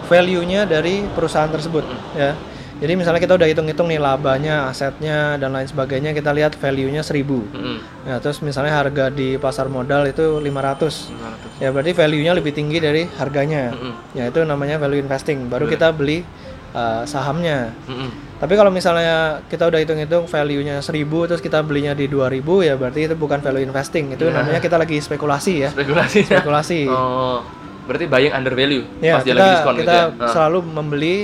value-nya 0.03 0.63
dari 0.63 1.03
perusahaan 1.09 1.47
tersebut 1.47 1.83
ya. 2.15 2.31
Jadi 2.83 2.99
misalnya 2.99 3.23
kita 3.23 3.39
udah 3.39 3.47
hitung-hitung 3.47 3.87
nih 3.87 3.95
labanya, 3.95 4.67
asetnya 4.67 5.39
dan 5.39 5.55
lain 5.55 5.71
sebagainya 5.71 6.11
kita 6.11 6.35
lihat 6.35 6.59
value-nya 6.59 6.99
1000. 6.99 7.23
Mm-mm. 7.23 7.77
Ya, 8.03 8.19
terus 8.19 8.43
misalnya 8.43 8.75
harga 8.75 9.07
di 9.07 9.39
pasar 9.39 9.71
modal 9.71 10.03
itu 10.03 10.43
500. 10.43 11.63
Ya 11.63 11.71
berarti 11.71 11.95
value-nya 11.95 12.35
lebih 12.35 12.51
tinggi 12.51 12.83
dari 12.83 13.07
harganya. 13.15 13.71
Mm-mm. 13.71 14.19
Ya 14.19 14.27
itu 14.27 14.43
namanya 14.43 14.83
value 14.83 14.99
investing. 14.99 15.47
Baru 15.47 15.71
kita 15.71 15.95
beli 15.95 16.27
eh, 16.75 17.03
sahamnya. 17.07 17.71
Mm-mm. 17.87 18.35
Tapi 18.43 18.59
kalau 18.59 18.67
misalnya 18.67 19.39
kita 19.47 19.71
udah 19.71 19.79
hitung-hitung 19.79 20.27
value-nya 20.27 20.83
1000 20.83 21.07
terus 21.31 21.39
kita 21.39 21.63
belinya 21.63 21.95
di 21.95 22.11
2000 22.11 22.67
ya 22.67 22.75
berarti 22.75 23.07
itu 23.07 23.15
bukan 23.15 23.39
value 23.39 23.63
investing. 23.63 24.11
Itu 24.11 24.27
Iya. 24.27 24.43
namanya 24.43 24.59
kita 24.59 24.75
lagi 24.75 24.99
spekulasi 24.99 25.53
ya. 25.63 25.69
Spekulasi. 25.71 26.27
Spekulasi. 26.27 26.91
Oh, 26.91 27.39
berarti 27.87 28.11
buying 28.11 28.35
under 28.35 28.51
value 28.51 28.83
Ya, 28.99 29.19
pas 29.19 29.23
dia 29.23 29.35
kita 29.35 29.39
lagi 29.39 29.51
diskon 29.55 29.75
kita 29.79 29.83
gitu 29.83 29.95
ya. 29.95 30.03
Ah. 30.19 30.31
selalu 30.31 30.59
membeli 30.67 31.15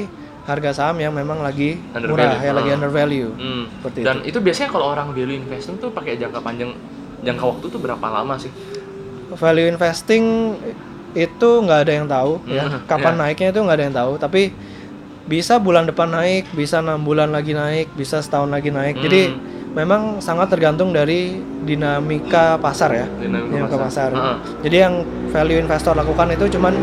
harga 0.50 0.72
saham 0.76 0.98
yang 0.98 1.14
memang 1.14 1.40
lagi 1.40 1.78
Under 1.92 2.10
murah 2.10 2.26
value. 2.32 2.42
ya 2.42 2.52
lagi 2.52 2.70
Ah. 2.70 2.76
under 2.76 2.92
value. 2.92 3.30
Hmm. 3.32 3.64
Seperti 3.72 4.00
Dan 4.02 4.18
itu. 4.24 4.38
biasanya 4.40 4.70
kalau 4.70 4.86
orang 4.88 5.08
value 5.12 5.38
investing 5.38 5.78
tuh 5.78 5.90
pakai 5.90 6.18
jangka 6.18 6.42
panjang 6.42 6.74
jangka 7.20 7.44
waktu 7.46 7.66
tuh 7.70 7.80
berapa 7.80 8.02
lama 8.04 8.34
sih? 8.36 8.50
Value 9.30 9.68
investing 9.68 10.58
itu 11.12 11.50
nggak 11.60 11.80
ada 11.80 11.94
yang 11.94 12.08
tahu 12.08 12.42
ya. 12.48 12.64
Hmm, 12.64 12.82
Kapan 12.84 13.14
ya. 13.14 13.20
naiknya 13.24 13.48
itu 13.50 13.60
nggak 13.60 13.78
ada 13.78 13.84
yang 13.84 13.96
tahu, 13.96 14.12
tapi 14.18 14.42
bisa 15.26 15.58
bulan 15.58 15.86
depan 15.86 16.10
naik, 16.10 16.50
bisa 16.52 16.82
enam 16.82 16.98
bulan 17.00 17.30
lagi 17.30 17.54
naik, 17.54 17.94
bisa 17.94 18.18
setahun 18.18 18.50
lagi 18.50 18.70
naik. 18.70 18.98
Jadi 19.00 19.22
Hmm. 19.28 19.38
memang 19.72 20.02
sangat 20.18 20.50
tergantung 20.50 20.90
dari 20.90 21.38
dinamika 21.62 22.58
pasar 22.58 22.90
ya. 22.92 23.06
Dinamika 23.16 23.78
pasar. 23.78 24.10
Heeh. 24.10 24.36
Jadi 24.64 24.78
yang 24.80 24.94
value 25.30 25.60
investor 25.60 25.94
lakukan 25.94 26.30
itu 26.32 26.50
cuman 26.52 26.74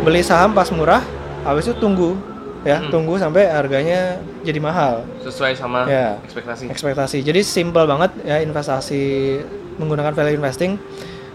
beli 0.00 0.22
saham 0.22 0.50
pas 0.50 0.70
murah, 0.70 1.02
habis 1.42 1.66
itu 1.66 1.74
tunggu 1.74 2.14
ya, 2.62 2.76
Hmm. 2.78 2.90
tunggu 2.90 3.16
sampai 3.16 3.46
harganya 3.46 4.16
jadi 4.40 4.58
mahal. 4.58 5.04
Sesuai 5.18 5.52
sama 5.52 5.84
Ya. 5.84 6.20
ekspektasi. 6.22 6.68
Ekspektasi. 6.68 7.18
Jadi 7.20 7.40
simple 7.40 7.84
banget 7.84 8.12
ya 8.20 8.38
investasi 8.38 9.02
menggunakan 9.76 10.12
value 10.12 10.36
investing. 10.36 10.76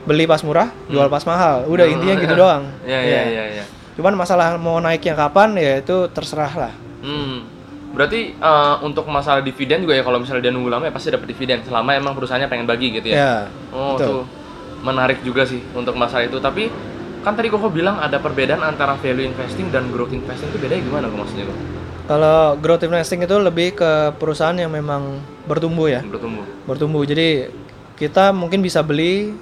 Beli 0.03 0.23
pas 0.23 0.37
murah, 0.39 0.69
jual 0.85 1.09
pas 1.09 1.25
mahal. 1.25 1.65
Udah 1.65 1.83
Oh, 1.83 1.89
intinya 1.89 2.15
gitu 2.15 2.35
doang. 2.39 2.69
Iya 2.83 2.99
iya 3.01 3.21
iya 3.25 3.43
iya. 3.51 3.65
Cuman 3.95 4.13
masalah 4.13 4.53
mau 4.55 4.77
naiknya 4.77 5.13
kapan 5.13 5.55
ya 5.55 5.79
itu 5.79 6.05
terserah 6.09 6.53
lah. 6.55 6.73
Hmm. 7.01 7.41
Berarti 7.89 8.35
eh, 8.35 8.75
untuk 8.83 9.07
masalah 9.07 9.39
dividen 9.39 9.81
juga 9.81 9.95
ya 9.95 10.03
kalau 10.03 10.19
misalnya 10.19 10.45
dia 10.45 10.53
nunggu 10.53 10.69
lama 10.69 10.83
ya 10.83 10.91
pasti 10.91 11.09
dapat 11.09 11.25
dividen 11.25 11.63
selama 11.63 11.95
emang 11.95 12.11
perusahaannya 12.11 12.45
pengen 12.45 12.67
bagi 12.67 12.91
gitu 12.91 13.07
ya. 13.07 13.15
Ya. 13.15 13.33
Oh, 13.71 13.95
betul. 13.95 14.05
tuh 14.05 14.21
menarik 14.83 15.23
juga 15.23 15.41
sih 15.41 15.63
untuk 15.71 15.95
masalah 15.95 16.23
itu. 16.23 16.37
Tapi 16.37 16.69
kan 17.25 17.33
tadi 17.33 17.49
Koko 17.49 17.73
bilang 17.73 17.97
ada 17.97 18.21
perbedaan 18.21 18.61
antara 18.61 18.93
value 19.01 19.25
investing 19.25 19.73
dan 19.73 19.89
growth 19.89 20.13
investing 20.13 20.45
itu 20.53 20.61
bedanya 20.61 20.85
gimana 20.85 21.05
kok 21.09 21.17
maksudnya 21.25 21.45
kok? 21.49 21.57
Kalau 22.05 22.53
growth 22.61 22.85
investing 22.85 23.25
itu 23.25 23.35
lebih 23.41 23.73
ke 23.73 24.13
perusahaan 24.21 24.53
yang 24.53 24.69
memang 24.69 25.17
bertumbuh 25.49 25.89
ya. 25.89 26.05
Bertumbuh. 26.05 26.45
Bertumbuh. 26.69 27.01
Jadi 27.01 27.49
kita 27.97 28.29
mungkin 28.29 28.61
bisa 28.61 28.85
beli 28.85 29.33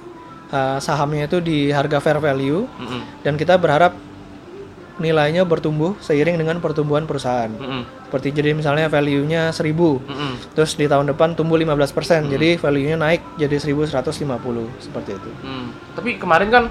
uh, 0.48 0.80
sahamnya 0.80 1.28
itu 1.28 1.44
di 1.44 1.68
harga 1.68 2.00
fair 2.00 2.16
value 2.24 2.64
Mm-mm. 2.64 3.20
dan 3.20 3.36
kita 3.36 3.60
berharap 3.60 3.92
nilainya 4.94 5.42
bertumbuh 5.44 5.98
seiring 6.00 6.40
dengan 6.40 6.56
pertumbuhan 6.64 7.04
perusahaan. 7.04 7.52
Mm-mm. 7.52 8.08
Seperti 8.08 8.30
jadi 8.30 8.56
misalnya 8.56 8.86
value-nya 8.88 9.52
1000 9.52 9.60
Mm-mm. 9.60 10.32
Terus 10.56 10.72
di 10.78 10.88
tahun 10.88 11.12
depan 11.12 11.36
tumbuh 11.36 11.60
15%, 11.60 12.32
jadi 12.32 12.56
value-nya 12.56 12.96
naik 12.96 13.20
jadi 13.36 13.60
1150 13.60 14.24
seperti 14.80 15.10
itu. 15.18 15.30
Hmm. 15.42 15.74
Tapi 15.98 16.16
kemarin 16.16 16.48
kan 16.48 16.64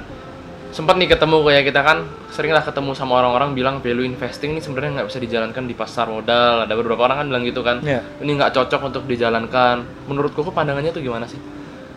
sempat 0.73 0.97
nih 0.97 1.05
ketemu 1.05 1.37
kayak 1.45 1.63
kita 1.69 1.81
kan 1.85 1.97
seringlah 2.33 2.65
ketemu 2.65 2.97
sama 2.97 3.21
orang-orang 3.21 3.53
bilang 3.53 3.75
value 3.77 4.03
investing 4.03 4.57
ini 4.57 4.61
sebenarnya 4.61 4.99
nggak 4.99 5.07
bisa 5.13 5.19
dijalankan 5.21 5.63
di 5.63 5.75
pasar 5.77 6.09
modal. 6.09 6.65
Ada 6.65 6.73
beberapa 6.73 7.05
orang 7.05 7.21
kan 7.21 7.27
bilang 7.29 7.43
gitu 7.45 7.61
kan. 7.61 7.77
Ya. 7.85 8.01
Ini 8.19 8.31
nggak 8.33 8.51
cocok 8.51 8.81
untuk 8.89 9.03
dijalankan. 9.05 9.85
Menurut 10.09 10.33
koko 10.33 10.49
pandangannya 10.49 10.89
tuh 10.89 11.05
gimana 11.05 11.29
sih? 11.29 11.37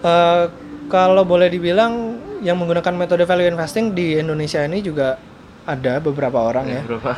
Eh, 0.05 0.45
Kalau 0.87 1.27
boleh 1.27 1.51
dibilang 1.51 2.15
yang 2.47 2.55
menggunakan 2.63 2.95
metode 2.95 3.27
value 3.27 3.51
investing 3.51 3.91
di 3.91 4.15
Indonesia 4.15 4.63
ini 4.63 4.79
juga 4.79 5.19
ada 5.67 5.99
beberapa 5.99 6.39
orang 6.39 6.67
ya. 6.71 6.81
Berapa? 6.87 7.13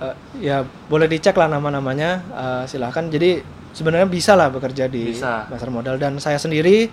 Eh, 0.00 0.14
ya 0.40 0.56
boleh 0.64 1.04
dicek 1.04 1.36
lah 1.36 1.50
nama-namanya. 1.50 2.10
eh, 2.24 2.64
silahkan. 2.64 3.04
Jadi 3.04 3.42
sebenarnya 3.74 4.06
bisa 4.06 4.32
lah 4.32 4.48
bekerja 4.48 4.86
di 4.86 5.12
Bisa. 5.12 5.44
pasar 5.44 5.68
modal 5.68 5.98
dan 5.98 6.16
saya 6.16 6.38
sendiri 6.38 6.88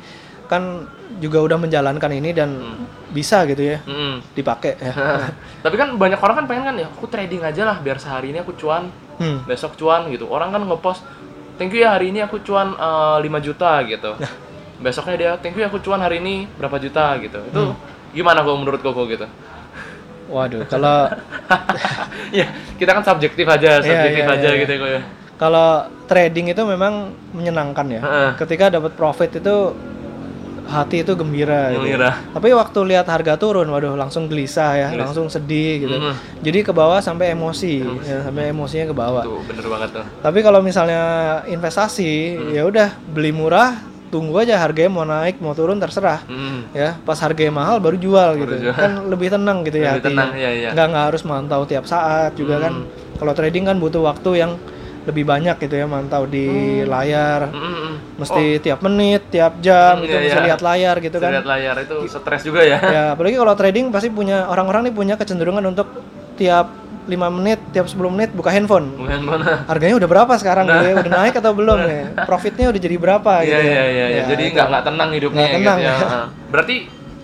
kan 0.51 0.83
juga 1.23 1.39
udah 1.39 1.55
menjalankan 1.55 2.11
ini 2.11 2.35
dan 2.35 2.51
bisa 3.07 3.47
gitu 3.47 3.63
ya 3.63 3.79
Mm-mm. 3.87 4.19
dipakai 4.35 4.75
ya. 4.75 4.91
Tapi 5.63 5.75
kan 5.79 5.95
banyak 5.95 6.19
orang 6.19 6.43
kan 6.43 6.45
pengen 6.45 6.63
kan 6.67 6.75
ya, 6.75 6.87
aku 6.91 7.07
trading 7.07 7.39
aja 7.39 7.63
lah 7.63 7.79
biar 7.79 7.95
sehari 7.95 8.35
ini 8.35 8.43
aku 8.43 8.51
cuan, 8.59 8.91
Hmm. 9.15 9.45
besok 9.45 9.77
cuan 9.77 10.09
gitu. 10.09 10.25
Orang 10.25 10.49
kan 10.49 10.65
ngepost, 10.65 11.05
thank 11.55 11.69
you 11.71 11.85
ya 11.85 11.93
hari 11.93 12.09
ini 12.09 12.19
aku 12.19 12.41
cuan 12.41 12.73
eh, 12.73 13.17
5 13.21 13.37
juta 13.39 13.79
gitu. 13.85 14.17
Besoknya 14.81 15.15
dia, 15.15 15.31
thank 15.37 15.53
you 15.53 15.61
ya 15.61 15.69
aku 15.69 15.77
cuan 15.77 16.01
hari 16.01 16.17
ini 16.17 16.49
berapa 16.57 16.81
juta 16.81 17.15
gitu. 17.21 17.37
Itu 17.45 17.77
gimana 18.11 18.41
kok 18.41 18.57
menurut 18.57 18.81
Koko 18.81 19.05
gitu? 19.05 19.29
Waduh, 20.25 20.65
kalau 20.65 21.05
ya 22.39 22.49
kita 22.75 22.91
kan 22.91 23.03
subjektif 23.05 23.45
aja, 23.45 23.77
Iya, 23.77 23.85
subjektif 23.85 24.25
iya, 24.25 24.33
aja 24.33 24.47
iya. 24.49 24.59
gitu 24.65 24.73
kok 24.75 24.89
ya. 24.89 25.01
kalau 25.37 25.69
trading 26.05 26.49
itu 26.49 26.61
memang 26.63 27.13
menyenangkan 27.29 27.85
ya. 27.87 28.01
Heeh. 28.01 28.29
Ketika 28.37 28.73
dapat 28.73 28.93
profit 28.93 29.37
itu 29.37 29.55
hati 30.71 31.03
itu 31.03 31.11
gembira. 31.13 31.69
gitu. 31.69 31.83
Gembira. 31.83 32.11
Tapi 32.31 32.47
waktu 32.51 32.79
lihat 32.87 33.05
harga 33.05 33.35
turun, 33.35 33.67
waduh 33.67 33.93
langsung 33.93 34.25
gelisah 34.25 34.71
ya, 34.73 34.87
Gelisah. 34.87 35.03
langsung 35.03 35.27
sedih 35.27 35.73
gitu. 35.81 35.95
Mm. 35.97 36.15
Jadi 36.39 36.59
ke 36.61 36.71
bawah 36.71 36.97
sampai 36.97 37.31
emosi, 37.31 37.83
ya, 38.01 38.23
sampai 38.23 38.49
emosinya 38.49 38.87
ke 38.87 38.95
bawah. 38.95 39.21
Tuh 39.21 39.43
bener 39.43 39.65
banget 39.67 39.89
tuh. 39.93 40.05
Tapi 40.17 40.39
kalau 40.39 40.59
misalnya 40.59 41.01
investasi, 41.45 42.13
Hmm. 42.33 42.49
ya 42.49 42.63
udah 42.63 42.89
beli 43.05 43.29
murah, 43.29 43.75
tunggu 44.07 44.35
aja 44.37 44.55
harganya 44.57 44.89
mau 44.89 45.03
naik 45.03 45.37
mau 45.37 45.51
turun 45.51 45.77
terserah. 45.77 46.23
Mm. 46.25 46.73
Ya, 46.73 46.95
pas 46.99 47.15
harganya 47.17 47.53
mahal 47.53 47.77
baru 47.77 47.95
jual 47.95 48.29
gitu. 48.37 48.55
jual. 48.61 48.73
Kan 48.73 49.07
lebih 49.07 49.27
tenang 49.29 49.61
gitu 49.61 49.77
ya 49.77 49.95
Lebih 49.95 50.03
hatinya. 50.03 50.23
tenang, 50.23 50.31
iya, 50.35 50.51
iya. 50.51 50.69
Nggak 50.71 50.87
nggak 50.87 51.05
harus 51.07 51.21
mantau 51.21 51.61
tiap 51.63 51.85
saat 51.85 52.31
juga 52.33 52.59
kan. 52.59 52.73
Hmm. 52.77 52.87
Kalau 53.15 53.31
trading 53.31 53.63
kan 53.65 53.77
butuh 53.77 54.01
waktu 54.01 54.31
yang 54.37 54.55
lebih 55.01 55.23
banyak 55.23 55.57
gitu 55.59 55.75
ya 55.75 55.85
mantau 55.85 56.25
di 56.25 56.45
layar. 56.83 57.49
Mm, 57.49 57.57
mm, 57.57 57.73
mm. 57.73 57.90
Mesti 58.21 58.43
tiap 58.59 58.79
menit, 58.81 59.21
tiap 59.27 59.53
jam 59.59 59.93
Hmm, 59.93 60.03
gitu 60.03 60.13
iya, 60.13 60.21
mesti 60.23 60.37
iya. 60.37 60.47
lihat 60.47 60.61
layar 60.61 60.95
gitu 60.97 61.15
Bisa 61.15 61.23
kan. 61.23 61.31
lihat 61.33 61.47
layar 61.47 61.75
itu 61.79 61.95
stres 62.07 62.41
juga 62.41 62.61
ya. 62.61 62.77
ya 62.79 63.03
apalagi 63.13 63.35
kalau 63.35 63.53
trading 63.53 63.89
pasti 63.89 64.09
punya 64.09 64.45
orang-orang 64.45 64.85
nih 64.85 64.93
punya 64.93 65.13
kecenderungan 65.15 65.65
untuk 65.65 65.87
tiap 66.33 66.69
5 67.01 67.17
menit 67.33 67.57
tiap 67.71 67.85
10 67.85 67.97
menit 68.07 68.29
buka 68.31 68.49
handphone 68.49 68.93
Bukan 68.93 69.19
mana? 69.21 69.45
harganya 69.71 69.97
udah 69.97 70.05
berapa 70.07 70.33
sekarang 70.35 70.65
gitu 70.65 70.85
ya 70.85 70.95
udah 70.95 71.11
naik 71.17 71.33
atau 71.33 71.51
belum 71.51 71.79
ya 71.81 72.01
profitnya 72.29 72.69
udah 72.69 72.77
jadi 72.79 72.95
berapa 72.95 73.31
Iya 73.37 73.43
gitu 73.43 73.57
ya. 73.57 73.65
iya 73.65 73.83
iya. 73.83 74.05
iya. 74.05 74.05
Ya, 74.15 74.23
Jadi 74.29 74.43
itu. 74.43 74.53
nggak 74.53 74.67
nggak 74.69 74.83
tenang 74.85 75.09
hidupnya 75.11 75.41
Nggak 75.41 75.55
tenang, 75.57 75.77
gitu 75.77 75.89
ya. 75.89 75.95
ya. 75.97 76.21
Berarti 76.47 76.75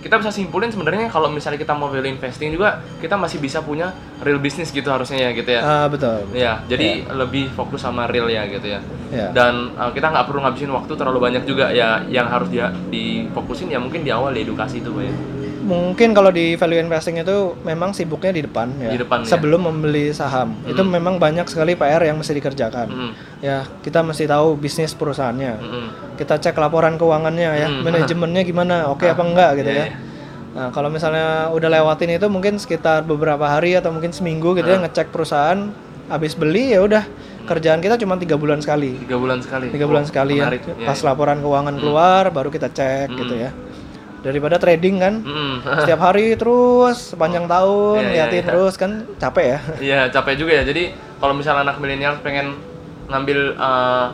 kita 0.07 0.23
bisa 0.23 0.31
simpulin 0.31 0.71
sebenarnya 0.71 1.11
kalau 1.11 1.27
misalnya 1.27 1.59
kita 1.59 1.75
mau 1.75 1.91
value 1.91 2.07
investing 2.07 2.55
juga 2.55 2.79
kita 3.03 3.19
masih 3.19 3.43
bisa 3.43 3.59
punya 3.59 3.91
real 4.23 4.39
business 4.39 4.71
gitu 4.71 4.87
harusnya 4.87 5.27
ya 5.27 5.29
gitu 5.35 5.49
ya. 5.51 5.61
Ah, 5.61 5.87
betul 5.91 6.23
Iya, 6.31 6.63
jadi 6.71 7.03
lebih 7.11 7.51
fokus 7.51 7.83
sama 7.83 8.07
real 8.07 8.31
ya 8.31 8.47
gitu 8.47 8.63
ya. 8.63 8.79
ya 9.11 9.35
Dan 9.35 9.75
uh, 9.75 9.91
kita 9.91 10.07
nggak 10.09 10.25
perlu 10.31 10.39
ngabisin 10.47 10.71
waktu 10.71 10.93
terlalu 10.95 11.19
banyak 11.19 11.43
juga 11.43 11.69
ya. 11.75 12.07
Yang 12.07 12.27
harus 12.31 12.47
dia 12.47 12.71
difokusin 12.87 13.67
ya 13.67 13.83
mungkin 13.83 14.07
di 14.07 14.11
awal 14.15 14.31
di 14.31 14.47
edukasi 14.47 14.79
itu, 14.79 14.89
Pak 14.89 15.03
ya. 15.03 15.13
Mungkin 15.67 16.09
kalau 16.12 16.31
di 16.31 16.55
value 16.55 16.79
investing 16.79 17.19
itu 17.19 17.36
memang 17.62 17.91
sibuknya 17.91 18.31
di 18.31 18.41
depan 18.41 18.71
ya 18.77 18.89
Di 18.89 19.00
depan, 19.00 19.21
ya. 19.21 19.27
sebelum 19.27 19.62
membeli 19.62 20.09
saham 20.09 20.55
itu 20.63 20.79
memang 20.79 21.17
banyak 21.17 21.43
sekali 21.45 21.75
PR 21.75 22.00
yang 22.01 22.15
mesti 22.15 22.31
dikerjakan 22.33 22.88
Mm, 22.88 23.12
ya 23.39 23.67
kita 23.77 24.00
mesti 24.00 24.24
tahu 24.25 24.55
bisnis 24.55 24.91
perusahaannya 24.91 25.53
mm, 25.53 25.67
mm. 25.67 25.88
kita 26.15 26.39
cek 26.39 26.55
laporan 26.55 26.95
keuangannya 26.95 27.50
ya 27.53 27.67
Hmm. 27.67 27.83
manajemennya 27.83 28.41
gimana 28.41 28.88
oke 28.88 29.03
apa 29.05 29.19
enggak 29.19 29.51
gitu 29.57 29.69
Iya, 29.69 29.77
ya 29.77 29.86
iya. 29.86 29.95
nah 30.50 30.67
kalau 30.71 30.88
misalnya 30.88 31.27
udah 31.51 31.69
lewatin 31.69 32.09
itu 32.12 32.27
mungkin 32.27 32.55
sekitar 32.55 33.03
beberapa 33.03 33.43
hari 33.43 33.75
atau 33.75 33.91
mungkin 33.91 34.09
seminggu 34.09 34.55
gitu 34.55 34.65
ya 34.65 34.79
ngecek 34.79 35.12
perusahaan 35.12 35.69
habis 36.07 36.33
beli 36.33 36.71
ya 36.71 36.79
udah 36.81 37.03
kerjaan 37.43 37.77
kita 37.77 37.95
cuma 37.95 38.15
tiga 38.15 38.36
bulan 38.36 38.57
sekali 38.57 38.95
Tiga 38.97 39.15
bulan 39.15 39.39
sekali. 39.39 39.67
tiga 39.69 39.86
bulan 39.86 40.03
Oh, 40.03 40.07
sekali 40.07 40.33
ya 40.36 40.47
menarik. 40.47 40.63
Iya, 40.65 40.83
pas 40.83 40.95
iya. 40.95 41.05
laporan 41.05 41.38
keuangan 41.38 41.75
keluar 41.75 42.24
baru 42.29 42.50
kita 42.50 42.67
cek 42.69 43.07
Hmm. 43.07 43.17
gitu 43.17 43.36
ya 43.38 43.51
daripada 44.27 44.60
trading 44.60 45.00
kan 45.00 45.13
Mm, 45.24 45.55
setiap 45.88 46.03
hari 46.03 46.36
terus 46.36 47.15
sepanjang 47.15 47.48
tahun 47.48 48.01
Iya, 48.03 48.12
iya, 48.12 48.15
liatin 48.27 48.43
iya. 48.43 48.48
terus 48.51 48.74
kan 48.75 48.91
capek 49.15 49.46
ya 49.48 49.60
Iya 49.88 50.00
capek 50.12 50.34
juga 50.36 50.51
ya. 50.60 50.63
Jadi 50.67 50.84
kalau 51.17 51.31
misalnya 51.31 51.72
anak 51.72 51.79
milenial 51.79 52.19
pengen 52.19 52.60
ngambil 53.07 53.55
eh, 53.55 54.07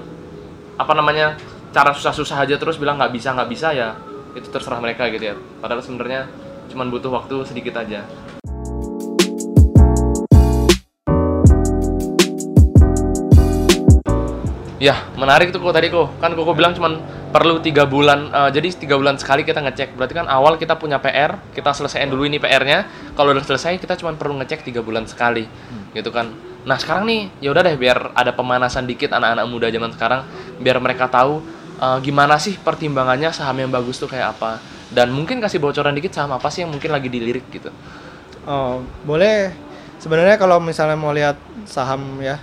apa 0.74 0.94
namanya 0.94 1.34
cara 1.74 1.90
susah-susah 1.90 2.46
aja 2.46 2.56
terus 2.62 2.78
bilang 2.78 3.02
nggak 3.02 3.10
bisa 3.12 3.34
nggak 3.34 3.50
bisa 3.50 3.74
ya 3.74 3.98
itu 4.34 4.46
terserah 4.50 4.78
mereka 4.78 5.10
gitu 5.10 5.34
ya. 5.34 5.36
Padahal 5.58 5.82
sebenarnya 5.82 6.30
cuman 6.70 6.90
butuh 6.90 7.10
waktu 7.10 7.42
sedikit 7.46 7.78
aja. 7.78 8.06
Ya 14.78 15.00
menarik 15.16 15.56
tuh 15.56 15.64
kok 15.64 15.72
tadi 15.72 15.88
kok 15.88 16.12
kan 16.20 16.36
kok 16.36 16.56
bilang 16.58 16.76
cuman 16.76 17.00
perlu 17.34 17.58
tiga 17.66 17.90
bulan 17.90 18.30
eh, 18.30 18.50
jadi 18.54 18.68
tiga 18.78 18.96
bulan 18.96 19.18
sekali 19.18 19.42
kita 19.42 19.66
ngecek. 19.66 19.98
Berarti 19.98 20.14
kan 20.14 20.30
awal 20.30 20.62
kita 20.62 20.78
punya 20.78 21.02
PR 21.02 21.42
kita 21.58 21.74
selesaiin 21.74 22.14
dulu 22.14 22.30
ini 22.30 22.38
PR-nya 22.38 22.86
kalau 23.18 23.34
udah 23.34 23.42
selesai 23.42 23.82
kita 23.82 23.98
cuma 23.98 24.14
perlu 24.14 24.38
ngecek 24.38 24.62
tiga 24.62 24.86
bulan 24.86 25.10
sekali 25.10 25.50
gitu 25.98 26.14
kan. 26.14 26.30
Nah 26.64 26.78
sekarang 26.78 27.10
nih 27.10 27.34
ya 27.42 27.50
udah 27.50 27.66
deh 27.66 27.76
biar 27.76 28.14
ada 28.14 28.32
pemanasan 28.38 28.86
dikit 28.86 29.10
anak-anak 29.12 29.46
muda 29.50 29.68
zaman 29.74 29.92
sekarang 29.98 30.22
biar 30.62 30.78
mereka 30.78 31.10
tahu 31.10 31.42
eh, 31.82 31.98
gimana 32.06 32.38
sih 32.38 32.54
pertimbangannya 32.62 33.34
saham 33.34 33.58
yang 33.58 33.74
bagus 33.74 33.98
tuh 33.98 34.08
kayak 34.08 34.38
apa. 34.38 34.62
Dan 34.94 35.10
mungkin 35.10 35.42
kasih 35.42 35.58
bocoran 35.58 35.98
dikit 35.98 36.14
saham 36.14 36.38
apa 36.38 36.54
sih 36.54 36.62
yang 36.62 36.70
mungkin 36.70 36.94
lagi 36.94 37.10
dilirik 37.10 37.50
gitu. 37.50 37.74
Oh 38.46 38.86
boleh. 39.02 39.50
Sebenarnya 39.98 40.38
kalau 40.38 40.62
misalnya 40.62 41.00
mau 41.00 41.16
lihat 41.16 41.40
saham 41.66 42.22
ya 42.22 42.38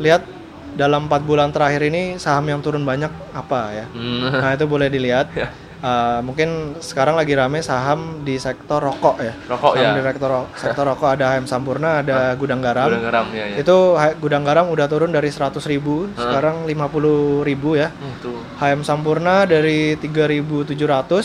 lihat 0.00 0.24
dalam 0.72 1.06
empat 1.06 1.22
bulan 1.24 1.52
terakhir 1.52 1.84
ini 1.88 2.16
saham 2.16 2.48
yang 2.48 2.60
turun 2.64 2.82
banyak 2.82 3.12
apa 3.36 3.60
ya 3.72 3.86
Hmm. 3.92 4.40
Nah 4.40 4.50
itu 4.56 4.64
boleh 4.64 4.88
dilihat. 4.88 5.28
Eh, 5.82 6.20
mungkin 6.22 6.78
sekarang 6.78 7.18
lagi 7.18 7.34
rame 7.34 7.58
saham 7.58 8.22
di 8.22 8.38
sektor 8.38 8.78
rokok 8.78 9.18
ya. 9.18 9.34
Rokok, 9.50 9.74
saham 9.74 9.82
ya. 9.84 9.98
di 9.98 10.02
sektor, 10.06 10.28
ro- 10.30 10.48
sektor 10.62 10.84
rokok 10.86 11.10
ada 11.10 11.34
HM 11.34 11.50
Sampurna, 11.50 11.90
ada 11.98 12.38
Gudang 12.38 12.62
Garam. 12.62 12.86
Gudang 12.88 13.02
garam 13.02 13.26
ya 13.34 13.44
ya 13.50 13.56
Itu 13.58 13.98
Gudang 14.22 14.46
Garam 14.46 14.70
udah 14.70 14.86
turun 14.86 15.10
dari 15.10 15.26
100.000 15.26 15.58
ribu, 15.66 16.06
sekarang 16.14 16.62
50.000 16.64 17.42
ribu 17.42 17.74
ya. 17.74 17.90
Hmm, 17.90 18.14
tuh 18.22 18.38
HM 18.62 18.86
Sampurna 18.86 19.42
dari 19.42 19.98
3.700 19.98 20.70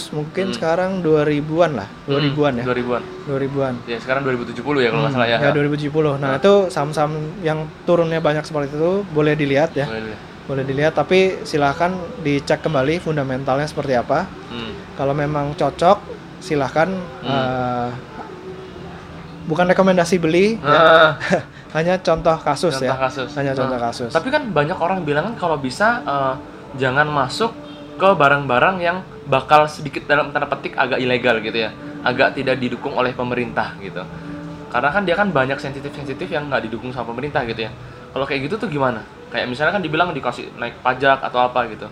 mungkin 0.10 0.46
sekarang 0.50 1.06
2.000-an 1.06 1.72
lah, 1.78 1.88
2.000-an 2.06 2.54
ya. 2.58 2.66
2000-an 2.66 3.04
2.000-an. 3.30 3.74
ya 3.86 3.98
sekarang 4.00 4.26
2070 4.26 4.58
ya 4.82 4.90
kalau 4.90 5.02
nggak 5.06 5.14
salah 5.14 5.28
ya 5.28 5.38
Ya 5.38 5.50
2070. 5.54 6.18
Nah, 6.18 6.32
itu 6.36 6.54
saham-saham 6.70 7.14
yang 7.42 7.70
turunnya 7.86 8.18
banyak 8.18 8.42
seperti 8.42 8.74
itu 8.74 9.06
boleh 9.08 9.38
dilihat 9.38 9.78
ya. 9.78 9.86
Boleh 9.86 10.02
deh. 10.08 10.20
Boleh 10.48 10.64
dilihat 10.64 10.96
tapi 10.96 11.44
silahkan 11.44 11.92
dicek 12.24 12.64
kembali 12.64 13.04
fundamentalnya 13.04 13.68
seperti 13.68 13.94
apa. 13.94 14.24
Hmm. 14.48 14.72
Kalau 14.96 15.12
memang 15.12 15.52
cocok, 15.54 15.98
silahkan. 16.40 16.88
eh, 17.22 17.90
bukan 19.48 19.68
rekomendasi 19.68 20.20
beli, 20.20 20.56
ya. 20.60 20.80
Ah. 20.80 21.12
hanya 21.78 22.00
contoh 22.00 22.36
kasus 22.40 22.74
Contoh 22.80 22.88
ya. 22.88 22.96
kasus. 22.96 23.30
Hanya 23.36 23.52
contoh 23.54 23.78
Nah, 23.78 23.84
kasus. 23.92 24.12
Tapi 24.12 24.28
kan 24.32 24.48
banyak 24.52 24.76
orang 24.76 25.04
bilang 25.04 25.32
kan 25.32 25.36
kalau 25.38 25.58
bisa 25.60 26.00
eh, 26.04 26.34
jangan 26.80 27.08
masuk 27.08 27.52
ke 27.98 28.08
barang-barang 28.08 28.76
yang 28.80 28.98
bakal 29.26 29.66
sedikit 29.68 30.06
dalam 30.06 30.32
tanda 30.32 30.48
petik 30.48 30.78
agak 30.78 31.02
ilegal 31.02 31.42
gitu 31.42 31.66
ya, 31.66 31.74
agak 32.06 32.38
tidak 32.38 32.56
didukung 32.56 32.94
oleh 32.94 33.12
pemerintah 33.12 33.76
gitu. 33.82 34.00
Karena 34.68 34.90
kan 34.92 35.04
dia 35.04 35.16
kan 35.16 35.28
banyak 35.32 35.58
sensitif-sensitif 35.58 36.28
yang 36.28 36.48
nggak 36.48 36.68
didukung 36.70 36.92
sama 36.94 37.12
pemerintah 37.12 37.42
gitu 37.48 37.68
ya. 37.68 37.72
Kalau 38.14 38.24
kayak 38.24 38.48
gitu 38.48 38.56
tuh 38.60 38.70
gimana? 38.70 39.02
Kayak 39.28 39.46
misalnya 39.48 39.74
kan 39.76 39.84
dibilang 39.84 40.10
dikasih 40.12 40.56
naik 40.56 40.80
pajak 40.80 41.20
atau 41.20 41.40
apa 41.42 41.68
gitu. 41.68 41.88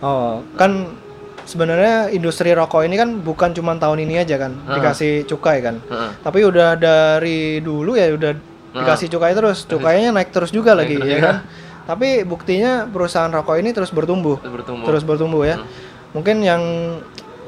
Oh, 0.00 0.40
kan 0.54 0.96
sebenarnya 1.42 2.08
industri 2.08 2.50
rokok 2.50 2.82
ini 2.82 2.94
kan 2.94 3.20
bukan 3.20 3.52
cuma 3.52 3.74
tahun 3.74 4.00
ini 4.00 4.16
aja 4.16 4.36
kan 4.36 4.56
Heeh. 4.56 4.74
dikasih 4.76 5.12
cukai 5.26 5.60
kan. 5.60 5.76
Heeh. 5.82 6.10
Tapi 6.20 6.38
udah 6.42 6.74
dari 6.74 7.60
dulu 7.60 7.94
ya 7.94 8.08
udah 8.10 8.32
dikasih 8.72 9.10
cukai 9.10 9.34
terus, 9.34 9.66
cukainya 9.66 10.08
naik 10.10 10.30
terus 10.30 10.48
juga 10.48 10.72
lagi 10.72 10.94
terus 10.94 11.04
ya 11.06 11.16
juga. 11.16 11.26
kan. 11.26 11.36
Tapi 11.86 12.22
buktinya 12.22 12.86
perusahaan 12.86 13.28
rokok 13.28 13.58
ini 13.58 13.74
terus 13.74 13.90
bertumbuh. 13.90 14.38
Terus 14.38 14.54
bertumbuh. 14.54 14.86
Terus 14.86 15.02
bertumbuh 15.02 15.42
ya. 15.42 15.56
Hmm. 15.58 15.66
Mungkin 16.12 16.36
yang 16.40 16.62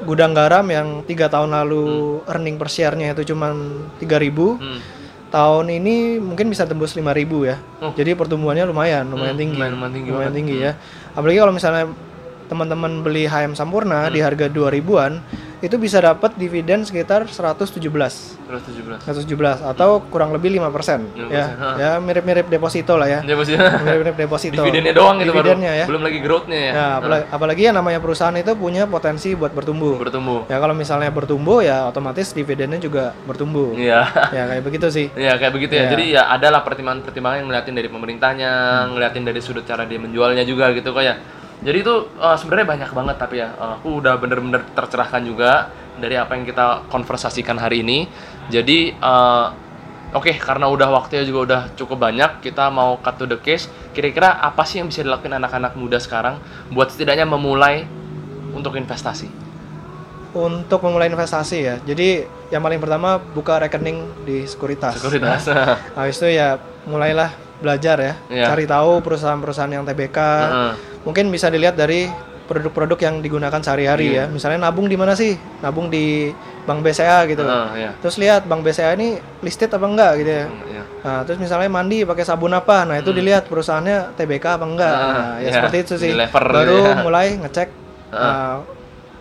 gudang 0.03 0.35
garam 0.35 0.67
yang 0.67 0.87
tiga 1.03 1.31
tahun 1.31 1.55
lalu 1.55 1.83
Hmm. 2.19 2.29
earning 2.29 2.59
per 2.59 2.67
share-nya 2.67 3.15
itu 3.15 3.23
cuma 3.25 3.55
3000 3.97 4.59
Hmm. 4.59 4.79
Tahun 5.33 5.65
ini 5.73 6.21
mungkin 6.21 6.45
bisa 6.47 6.63
tembus 6.63 6.93
5000 6.93 7.01
ya. 7.41 7.57
Oh. 7.81 7.89
Jadi 7.91 8.13
pertumbuhannya 8.13 8.69
lumayan, 8.69 9.09
lumayan 9.09 9.33
Hmm, 9.33 9.41
tinggi. 9.41 9.57
lumayan- 9.57 9.73
lumayan 9.73 9.93
tinggi 9.93 10.11
banget. 10.13 10.33
tinggi 10.37 10.55
ya. 10.61 10.71
Apalagi 11.11 11.37
kalau 11.41 11.51
misalnya 11.51 11.83
teman-teman 12.45 13.01
beli 13.01 13.25
HM 13.25 13.53
Sampurna 13.53 14.07
Hmm. 14.07 14.13
di 14.13 14.19
harga 14.19 14.47
2000-an 14.47 15.23
itu 15.63 15.79
bisa 15.79 15.95
dapat 15.97 16.35
dividen 16.35 16.83
sekitar 16.83 17.23
117 17.23 18.35
Terus 18.43 18.61
17. 18.67 18.99
117 18.99 19.63
atau 19.63 20.03
kurang 20.11 20.35
lebih 20.35 20.51
5% 20.51 21.07
5%, 21.15 21.31
ya. 21.31 21.45
ha. 21.47 21.69
Ya 21.79 21.91
mirip-mirip 21.97 22.45
deposito 22.45 22.99
lah 22.99 23.07
ya. 23.07 23.19
Mirip-mirip 23.23 24.13
deposito. 24.13 24.59
dividennya 24.59 24.91
doang 24.91 25.17
itu 25.17 25.31
baru. 25.31 25.55
Dividennya 25.55 25.71
ya. 25.73 25.85
Belum 25.87 26.03
lagi 26.03 26.19
growth-nya 26.19 26.59
ya. 26.59 26.71
Ya, 26.75 26.85
apalagi, 26.99 27.25
apalagi 27.31 27.61
ya 27.63 27.71
namanya 27.71 27.99
perusahaan 28.03 28.35
itu 28.35 28.51
punya 28.53 28.83
potensi 28.85 29.31
buat 29.33 29.55
bertumbuh. 29.55 29.95
bertumbuh. 29.95 30.51
Ya 30.51 30.59
kalau 30.59 30.75
misalnya 30.75 31.09
bertumbuh 31.09 31.63
ya 31.63 31.87
otomatis 31.87 32.35
dividennya 32.35 32.77
juga 32.77 33.15
bertumbuh. 33.23 33.71
Iya. 33.73 34.03
Ya 34.35 34.43
kayak 34.51 34.63
begitu 34.63 34.87
sih. 34.91 35.07
Iya 35.15 35.39
kayak 35.39 35.53
begitu 35.55 35.73
ya. 35.73 35.87
Iya. 35.87 35.91
Jadi 35.95 36.05
ya 36.11 36.23
adalah 36.27 36.61
pertimbangan-pertimbangan 36.61 37.37
yang 37.39 37.47
ngeliatin 37.47 37.73
dari 37.73 37.87
pemerintahnya, 37.87 38.51
ngeliatin 38.91 39.23
dari 39.23 39.39
sudut 39.39 39.63
cara 39.63 39.87
dia 39.87 39.97
menjualnya 39.97 40.43
juga 40.43 40.75
gitu 40.75 40.91
kok 40.91 41.01
ya. 41.01 41.15
Jadi 41.63 41.77
itu 41.79 41.95
eh, 42.19 42.37
sebenarnya 42.37 42.67
banyak 42.67 42.91
banget 42.91 43.15
tapi 43.17 43.35
ya 43.39 43.49
eh, 43.55 43.71
aku 43.79 44.03
udah 44.03 44.19
bener-bener 44.19 44.61
tercerahkan 44.75 45.23
juga 45.23 45.71
dari 45.97 46.19
apa 46.19 46.35
yang 46.35 46.43
kita 46.43 46.91
konversasikan 46.91 47.55
hari 47.55 47.81
ini. 47.81 48.05
Jadi 48.51 48.91
eh, 48.91 49.45
oke 50.13 50.31
karena 50.37 50.67
udah 50.67 50.91
waktunya 50.91 51.23
juga 51.23 51.39
udah 51.47 51.61
cukup 51.79 52.03
banyak, 52.03 52.43
kita 52.43 52.67
mau 52.67 52.99
cut 52.99 53.15
to 53.15 53.25
the 53.25 53.39
case. 53.39 53.71
Kira-kira 53.95 54.43
apa 54.43 54.67
sih 54.67 54.83
yang 54.83 54.91
bisa 54.91 55.01
dilakukan 55.01 55.39
anak-anak 55.39 55.73
muda 55.79 55.97
sekarang 55.97 56.37
buat 56.69 56.91
setidaknya 56.91 57.23
memulai 57.23 57.87
untuk 58.51 58.75
investasi? 58.75 59.31
Untuk 60.33 60.81
memulai 60.81 61.07
investasi 61.13 61.57
ya. 61.61 61.75
Jadi 61.81 62.25
yang 62.49 62.61
paling 62.61 62.81
pertama 62.81 63.21
buka 63.21 63.61
rekening 63.61 64.25
di 64.25 64.45
sekuritas. 64.49 64.97
Sekuritas. 64.97 65.45
Nah, 65.49 65.77
habis 65.93 66.17
itu 66.17 66.33
ya 66.33 66.57
mulailah 66.89 67.29
belajar 67.61 67.97
ya. 68.01 68.13
Iya. 68.27 68.45
Cari 68.49 68.65
tahu 68.65 68.99
perusahaan-perusahaan 69.05 69.71
yang 69.71 69.85
TBK. 69.85 70.19
Heeh. 70.19 70.73
Mungkin 71.03 71.29
bisa 71.29 71.47
dilihat 71.47 71.75
dari 71.75 72.07
produk-produk 72.43 72.99
yang 72.99 73.15
digunakan 73.19 73.55
sehari-hari 73.57 74.13
Iya. 74.13 74.27
ya. 74.27 74.31
Misalnya 74.31 74.59
nabung 74.61 74.87
di 74.87 74.95
mana 74.95 75.15
sih? 75.15 75.33
Nabung 75.59 75.87
di 75.87 76.31
Bank 76.63 76.79
BCA 76.79 77.23
gitu. 77.25 77.43
Heeh, 77.43 77.67
iya. 77.77 77.91
Terus 77.99 78.15
lihat 78.17 78.43
Bank 78.45 78.63
BCA 78.63 78.93
ini 78.93 79.15
listed 79.39 79.67
apa 79.67 79.83
enggak 79.83 80.11
gitu 80.19 80.31
ya. 80.33 80.45
Iya. 80.47 80.83
Nah, 81.03 81.19
terus 81.23 81.39
misalnya 81.39 81.67
mandi 81.67 82.03
pakai 82.03 82.23
sabun 82.23 82.51
apa? 82.51 82.83
Nah, 82.83 82.95
itu 82.95 83.11
dilihat 83.11 83.47
perusahaannya 83.47 84.15
TBK 84.15 84.45
apa 84.53 84.65
enggak. 84.65 84.93
Hmm. 84.93 85.03
Ah, 85.03 85.11
Nah, 85.13 85.31
ya 85.35 85.41
iya. 85.41 85.51
seperti 85.53 85.77
itu 85.81 85.93
sih. 85.97 86.11
Lever 86.13 86.45
Baru 86.45 86.71
gitu 86.73 86.79
ya. 86.85 86.95
mulai 86.99 87.27
ngecek 87.37 87.69
Ah. 88.09 88.19
uh, 88.21 88.55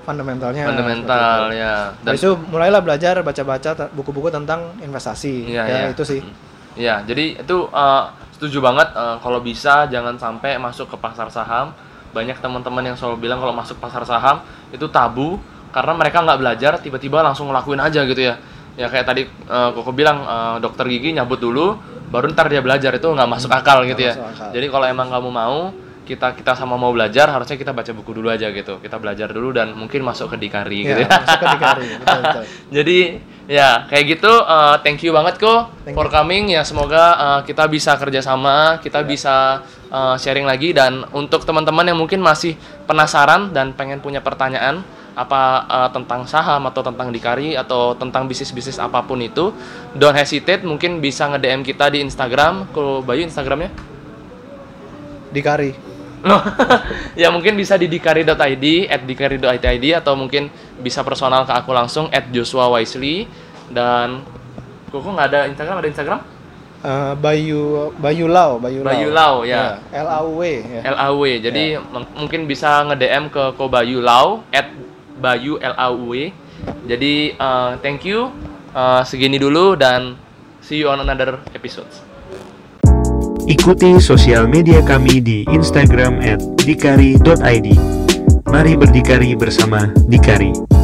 fundamentalnya. 0.03 0.65
Fundamental 0.67 1.39
itu. 1.49 1.59
ya. 1.59 1.75
Habis 1.97 2.21
itu 2.21 2.33
mulailah 2.45 2.81
belajar 2.81 3.15
baca-baca 3.19 3.71
buku-buku 3.91 4.29
tentang 4.29 4.75
investasi. 4.79 5.47
Iya, 5.49 5.63
ya, 5.65 5.77
iya. 5.79 5.89
itu 5.91 6.03
sih. 6.03 6.21
Iya, 6.73 6.95
jadi 7.03 7.39
itu 7.39 7.57
eh, 7.65 8.05
setuju 8.43 8.59
banget 8.59 8.91
eh, 8.91 9.17
kalau 9.23 9.39
bisa 9.39 9.87
jangan 9.87 10.19
sampai 10.19 10.59
masuk 10.59 10.91
ke 10.91 10.97
pasar 10.99 11.31
saham. 11.31 11.71
Banyak 12.11 12.43
teman-teman 12.43 12.83
yang 12.83 12.97
selalu 12.99 13.25
bilang 13.25 13.39
kalau 13.39 13.55
masuk 13.55 13.79
pasar 13.79 14.03
saham 14.03 14.43
itu 14.75 14.85
tabu 14.91 15.39
karena 15.71 15.95
mereka 15.95 16.21
nggak 16.21 16.39
belajar 16.43 16.73
tiba-tiba 16.83 17.23
langsung 17.23 17.47
ngelakuin 17.49 17.79
aja 17.79 18.03
gitu 18.03 18.19
ya. 18.19 18.35
Ya 18.75 18.91
kayak 18.91 19.07
tadi 19.07 19.23
eh, 19.31 19.71
Koko 19.71 19.95
bilang 19.95 20.27
eh, 20.27 20.57
dokter 20.59 20.91
gigi 20.91 21.15
nyabut 21.15 21.39
dulu 21.39 21.79
baru 22.11 22.29
ntar 22.35 22.51
dia 22.51 22.59
belajar 22.61 22.93
itu 22.93 23.07
nggak 23.07 23.31
masuk 23.31 23.49
akal 23.55 23.87
gitu 23.87 24.03
ya. 24.03 24.19
masuk 24.19 24.27
akal. 24.27 24.49
Jadi 24.51 24.67
kalau 24.67 24.87
emang 24.91 25.09
kamu 25.09 25.31
mau 25.31 25.59
kita 26.03 26.35
kita 26.35 26.59
sama 26.59 26.75
mau 26.75 26.91
belajar 26.91 27.31
harusnya 27.31 27.55
kita 27.55 27.71
baca 27.71 27.95
buku 27.95 28.11
dulu 28.11 28.27
aja 28.29 28.51
gitu. 28.51 28.83
Kita 28.83 28.99
belajar 28.99 29.31
dulu 29.31 29.55
dan 29.55 29.71
mungkin 29.73 30.03
masuk 30.03 30.35
ke 30.35 30.43
Dikari 30.43 30.83
gitu 30.83 30.99
Ya, 30.99 31.07
ya. 31.07 31.15
masuk 31.15 31.39
ke 31.39 31.47
Dikari. 31.47 31.85
betul, 31.97 32.21
betul. 32.27 32.45
Jadi 32.77 32.99
ya 33.51 33.91
kayak 33.91 34.19
gitu 34.19 34.31
uh, 34.31 34.79
thank 34.83 35.03
you 35.03 35.11
banget 35.11 35.39
kok 35.43 35.73
Thank 35.83 35.99
for 35.99 36.07
coming. 36.07 36.55
Ya 36.55 36.63
semoga 36.63 37.19
uh, 37.19 37.41
kita 37.43 37.67
bisa 37.67 37.99
kerjasama 37.99 38.79
kita 38.79 39.03
bisa 39.03 39.67
uh, 39.91 40.15
sharing 40.15 40.47
lagi. 40.47 40.71
Dan 40.71 41.03
untuk 41.11 41.43
teman-teman 41.43 41.83
yang 41.83 41.99
mungkin 41.99 42.23
masih 42.23 42.55
penasaran 42.87 43.51
dan 43.51 43.75
pengen 43.75 43.99
punya 43.99 44.23
pertanyaan 44.23 44.87
apa 45.13 45.69
uh, 45.69 45.89
tentang 45.93 46.25
saham 46.25 46.65
atau 46.71 46.81
tentang 46.81 47.13
dikari 47.13 47.53
atau 47.53 47.93
tentang 47.93 48.25
bisnis-bisnis 48.25 48.81
apa 48.81 49.03
pun 49.03 49.19
itu 49.19 49.51
don't 49.99 50.15
hesitate. 50.15 50.63
Mungkin 50.63 51.03
bisa 51.03 51.27
nge 51.27 51.43
DM 51.43 51.67
kita 51.67 51.91
di 51.91 51.99
Instagram. 51.99 52.71
Kalau 52.71 53.03
Bayu 53.03 53.27
Instagramnya? 53.27 53.75
Dikari. 55.35 55.92
Loh, 56.23 56.39
ya 57.23 57.29
mungkin 57.35 57.59
bisa 57.59 57.75
di 57.75 57.91
dikari.id, 57.91 58.67
at 58.87 59.03
dikari.id 59.03 59.87
atau 59.99 60.15
mungkin 60.15 60.47
bisa 60.79 61.03
personal 61.03 61.43
ke 61.43 61.53
aku 61.53 61.75
langsung 61.75 62.07
at 62.15 62.31
Joshua 62.31 62.71
Wisely 62.71 63.27
dan 63.75 64.23
Koko 64.93 65.09
nggak 65.17 65.29
ada 65.33 65.41
Instagram, 65.49 65.77
ada 65.81 65.89
Instagram? 65.89 66.21
Uh, 66.83 67.15
Bayu 67.17 67.95
Bayu 67.97 68.29
Lau, 68.29 68.61
Bayu 68.61 68.85
Lau. 68.85 68.91
Bayu 68.93 69.09
Lau, 69.09 69.35
ya. 69.49 69.81
L 69.89 70.09
A 70.11 70.21
W 70.21 70.41
ya. 70.61 70.81
LAW. 70.93 71.23
Jadi 71.41 71.79
m- 71.81 72.11
mungkin 72.19 72.45
bisa 72.45 72.85
nge-DM 72.91 73.33
ke 73.33 73.57
Ko 73.57 73.73
Bayu 73.73 74.05
Lau 74.05 74.45
at 74.53 74.69
Bayu 75.17 75.57
LAW. 75.63 76.13
Jadi 76.85 77.39
uh, 77.41 77.81
thank 77.81 78.05
you. 78.05 78.29
Uh, 78.77 79.01
segini 79.07 79.41
dulu 79.41 79.79
dan 79.81 80.21
see 80.61 80.83
you 80.83 80.93
on 80.93 81.01
another 81.01 81.41
episode. 81.57 81.89
Ikuti 83.43 83.99
sosial 83.99 84.47
media 84.47 84.79
kami 84.87 85.19
di 85.19 85.43
Instagram 85.51 86.23
@dikari.id. 86.63 87.69
Mari 88.47 88.73
berdikari 88.79 89.35
bersama 89.35 89.91
Dikari. 90.07 90.82